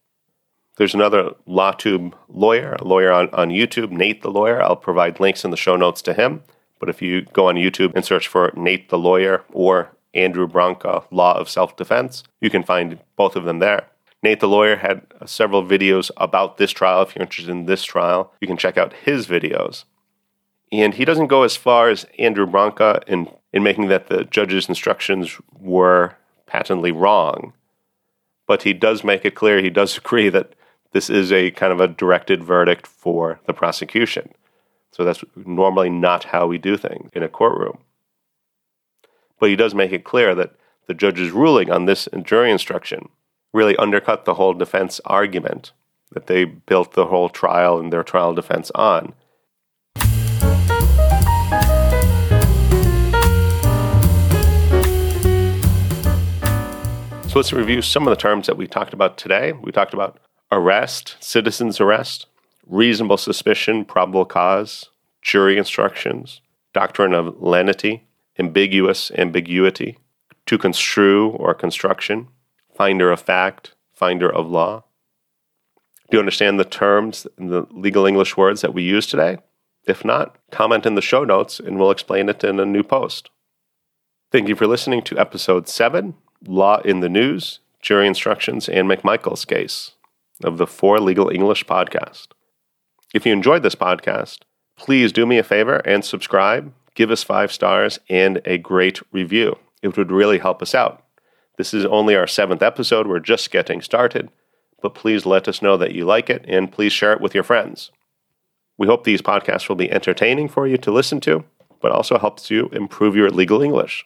There's 0.77 0.93
another 0.93 1.31
LawTube 1.47 2.13
lawyer, 2.27 2.73
a 2.73 2.83
lawyer 2.83 3.11
on, 3.11 3.29
on 3.29 3.49
YouTube, 3.49 3.91
Nate 3.91 4.21
the 4.21 4.31
lawyer. 4.31 4.61
I'll 4.61 4.75
provide 4.75 5.19
links 5.19 5.45
in 5.45 5.51
the 5.51 5.57
show 5.57 5.75
notes 5.75 6.01
to 6.03 6.13
him. 6.13 6.43
But 6.79 6.89
if 6.89 7.01
you 7.01 7.21
go 7.33 7.47
on 7.47 7.55
YouTube 7.55 7.93
and 7.95 8.05
search 8.05 8.27
for 8.27 8.51
Nate 8.55 8.89
the 8.89 8.97
Lawyer 8.97 9.43
or 9.51 9.91
Andrew 10.13 10.47
Branca 10.47 11.03
Law 11.11 11.37
of 11.37 11.49
Self 11.49 11.75
Defense, 11.75 12.23
you 12.41 12.49
can 12.49 12.63
find 12.63 12.99
both 13.15 13.35
of 13.35 13.45
them 13.45 13.59
there. 13.59 13.87
Nate 14.23 14.39
the 14.39 14.47
Lawyer 14.47 14.77
had 14.77 15.05
uh, 15.21 15.25
several 15.25 15.63
videos 15.63 16.09
about 16.17 16.57
this 16.57 16.71
trial. 16.71 17.03
If 17.03 17.15
you're 17.15 17.21
interested 17.21 17.51
in 17.51 17.65
this 17.65 17.83
trial, 17.83 18.33
you 18.41 18.47
can 18.47 18.57
check 18.57 18.77
out 18.77 18.93
his 18.93 19.27
videos. 19.27 19.83
And 20.71 20.95
he 20.95 21.05
doesn't 21.05 21.27
go 21.27 21.43
as 21.43 21.55
far 21.55 21.89
as 21.89 22.07
Andrew 22.17 22.47
Branca 22.47 23.01
in, 23.07 23.29
in 23.53 23.61
making 23.61 23.87
that 23.89 24.07
the 24.07 24.23
judge's 24.23 24.67
instructions 24.67 25.37
were 25.59 26.15
patently 26.47 26.91
wrong. 26.91 27.53
But 28.47 28.63
he 28.63 28.73
does 28.73 29.03
make 29.03 29.25
it 29.25 29.35
clear, 29.35 29.61
he 29.61 29.69
does 29.69 29.97
agree 29.99 30.29
that 30.29 30.53
this 30.91 31.09
is 31.09 31.31
a 31.31 31.51
kind 31.51 31.73
of 31.73 31.79
a 31.79 31.87
directed 31.87 32.43
verdict 32.43 32.87
for 32.87 33.39
the 33.45 33.53
prosecution. 33.53 34.33
So 34.95 35.03
that's 35.03 35.25
normally 35.35 35.89
not 35.89 36.23
how 36.23 36.47
we 36.47 36.57
do 36.57 36.77
things 36.77 37.11
in 37.11 37.21
a 37.21 37.27
courtroom. 37.27 37.79
But 39.41 39.49
he 39.49 39.57
does 39.57 39.75
make 39.75 39.91
it 39.91 40.05
clear 40.05 40.33
that 40.35 40.55
the 40.87 40.93
judge's 40.93 41.31
ruling 41.31 41.69
on 41.69 41.83
this 41.83 42.07
jury 42.23 42.49
instruction 42.49 43.09
really 43.51 43.75
undercut 43.75 44.23
the 44.23 44.35
whole 44.35 44.53
defense 44.53 45.01
argument 45.03 45.73
that 46.13 46.27
they 46.27 46.45
built 46.45 46.93
the 46.93 47.07
whole 47.07 47.27
trial 47.27 47.77
and 47.77 47.91
their 47.91 48.03
trial 48.03 48.33
defense 48.33 48.71
on. 48.73 49.13
So 57.27 57.39
let's 57.39 57.51
review 57.51 57.81
some 57.81 58.07
of 58.07 58.11
the 58.11 58.21
terms 58.21 58.47
that 58.47 58.55
we 58.55 58.65
talked 58.65 58.93
about 58.93 59.17
today. 59.17 59.51
We 59.51 59.73
talked 59.73 59.93
about 59.93 60.21
arrest, 60.53 61.17
citizen's 61.19 61.81
arrest, 61.81 62.27
reasonable 62.67 63.17
suspicion, 63.17 63.85
probable 63.85 64.25
cause, 64.25 64.89
jury 65.21 65.57
instructions, 65.57 66.41
doctrine 66.73 67.13
of 67.13 67.41
lenity, 67.41 68.07
ambiguous 68.37 69.11
ambiguity, 69.11 69.97
to 70.45 70.57
construe 70.57 71.29
or 71.29 71.53
construction, 71.53 72.27
finder 72.75 73.11
of 73.11 73.21
fact, 73.21 73.75
finder 73.93 74.29
of 74.29 74.47
law. 74.47 74.83
Do 76.09 76.17
you 76.17 76.19
understand 76.19 76.59
the 76.59 76.65
terms 76.65 77.25
and 77.37 77.49
the 77.49 77.65
legal 77.71 78.05
English 78.05 78.37
words 78.37 78.61
that 78.61 78.73
we 78.73 78.83
use 78.83 79.07
today? 79.07 79.37
If 79.87 80.05
not, 80.05 80.37
comment 80.51 80.85
in 80.85 80.95
the 80.95 81.01
show 81.01 81.23
notes 81.23 81.59
and 81.59 81.79
we'll 81.79 81.91
explain 81.91 82.29
it 82.29 82.43
in 82.43 82.59
a 82.59 82.65
new 82.65 82.83
post. 82.83 83.29
Thank 84.31 84.47
you 84.47 84.55
for 84.55 84.67
listening 84.67 85.01
to 85.03 85.17
episode 85.17 85.67
7 85.67 86.15
Law 86.45 86.79
in 86.81 86.99
the 86.99 87.09
News, 87.09 87.59
Jury 87.81 88.07
Instructions, 88.07 88.67
and 88.67 88.87
McMichael's 88.87 89.45
Case 89.45 89.91
of 90.43 90.57
the 90.57 90.67
For 90.67 90.99
Legal 90.99 91.29
English 91.29 91.65
podcast. 91.65 92.34
If 93.13 93.25
you 93.25 93.31
enjoyed 93.31 93.63
this 93.63 93.75
podcast, 93.75 94.39
please 94.75 95.11
do 95.11 95.25
me 95.25 95.37
a 95.37 95.43
favor 95.43 95.77
and 95.77 96.03
subscribe, 96.03 96.73
give 96.95 97.11
us 97.11 97.23
five 97.23 97.51
stars, 97.51 97.99
and 98.09 98.41
a 98.45 98.57
great 98.57 98.99
review. 99.13 99.57
It 99.81 99.95
would 99.97 100.11
really 100.11 100.39
help 100.39 100.61
us 100.61 100.75
out. 100.75 101.03
This 101.57 101.73
is 101.73 101.85
only 101.85 102.15
our 102.15 102.27
seventh 102.27 102.61
episode. 102.61 103.07
We're 103.07 103.19
just 103.19 103.51
getting 103.51 103.81
started, 103.81 104.29
but 104.81 104.95
please 104.95 105.25
let 105.25 105.47
us 105.47 105.61
know 105.61 105.77
that 105.77 105.93
you 105.93 106.05
like 106.05 106.29
it 106.29 106.43
and 106.47 106.71
please 106.71 106.91
share 106.91 107.13
it 107.13 107.21
with 107.21 107.33
your 107.33 107.43
friends. 107.43 107.91
We 108.77 108.87
hope 108.87 109.03
these 109.03 109.21
podcasts 109.21 109.69
will 109.69 109.77
be 109.77 109.91
entertaining 109.91 110.49
for 110.49 110.67
you 110.67 110.77
to 110.79 110.91
listen 110.91 111.21
to, 111.21 111.45
but 111.81 111.91
also 111.91 112.17
helps 112.17 112.51
you 112.51 112.67
improve 112.73 113.15
your 113.15 113.29
legal 113.29 113.61
English. 113.61 114.05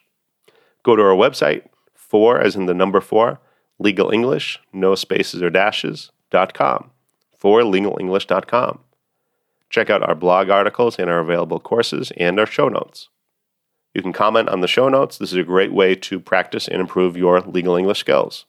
Go 0.84 0.94
to 0.94 1.02
our 1.02 1.16
website, 1.16 1.64
four 1.94 2.40
as 2.40 2.54
in 2.54 2.66
the 2.66 2.74
number 2.74 3.00
four, 3.00 3.40
legal 3.80 4.10
English, 4.10 4.60
no 4.72 4.94
spaces 4.94 5.42
or 5.42 5.50
dashes, 5.50 6.12
dot 6.30 6.54
com, 6.54 6.90
forlegalenglish.com. 7.42 8.78
Check 9.70 9.88
out 9.88 10.02
our 10.02 10.14
blog 10.14 10.50
articles 10.50 10.98
and 10.98 11.08
our 11.08 11.20
available 11.20 11.60
courses 11.60 12.12
and 12.16 12.38
our 12.38 12.46
show 12.46 12.68
notes. 12.68 13.08
You 13.94 14.02
can 14.02 14.12
comment 14.12 14.48
on 14.48 14.60
the 14.60 14.68
show 14.68 14.88
notes. 14.88 15.18
This 15.18 15.32
is 15.32 15.38
a 15.38 15.44
great 15.44 15.72
way 15.72 15.94
to 15.94 16.20
practice 16.20 16.68
and 16.68 16.80
improve 16.80 17.16
your 17.16 17.40
legal 17.40 17.76
English 17.76 18.00
skills. 18.00 18.46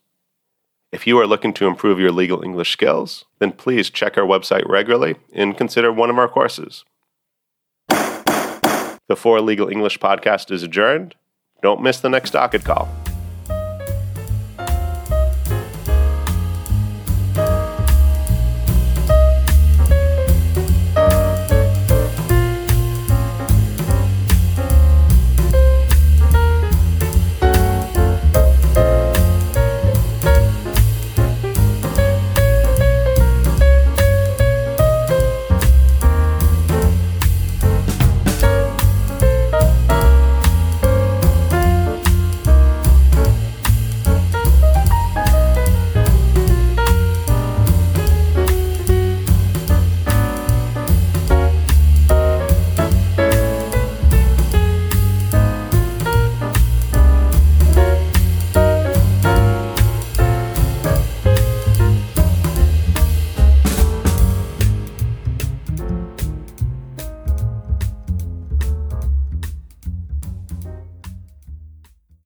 If 0.92 1.08
you 1.08 1.18
are 1.20 1.28
looking 1.28 1.54
to 1.54 1.68
improve 1.68 2.00
your 2.00 2.12
legal 2.12 2.44
English 2.44 2.72
skills, 2.72 3.26
then 3.40 3.54
please 3.54 3.90
check 3.90 4.18
our 4.18 4.26
website 4.26 4.68
regularly 4.68 5.16
and 5.32 5.58
consider 5.58 5.92
one 5.92 6.10
of 6.10 6.18
our 6.18 6.28
courses. 6.28 6.84
The 7.88 9.42
Legal 9.42 9.68
English 9.68 10.00
podcast 10.00 10.52
is 10.52 10.64
adjourned. 10.64 11.16
Don't 11.62 11.82
miss 11.82 12.00
the 12.00 12.10
next 12.10 12.32
docket 12.32 12.64
call. 12.64 12.88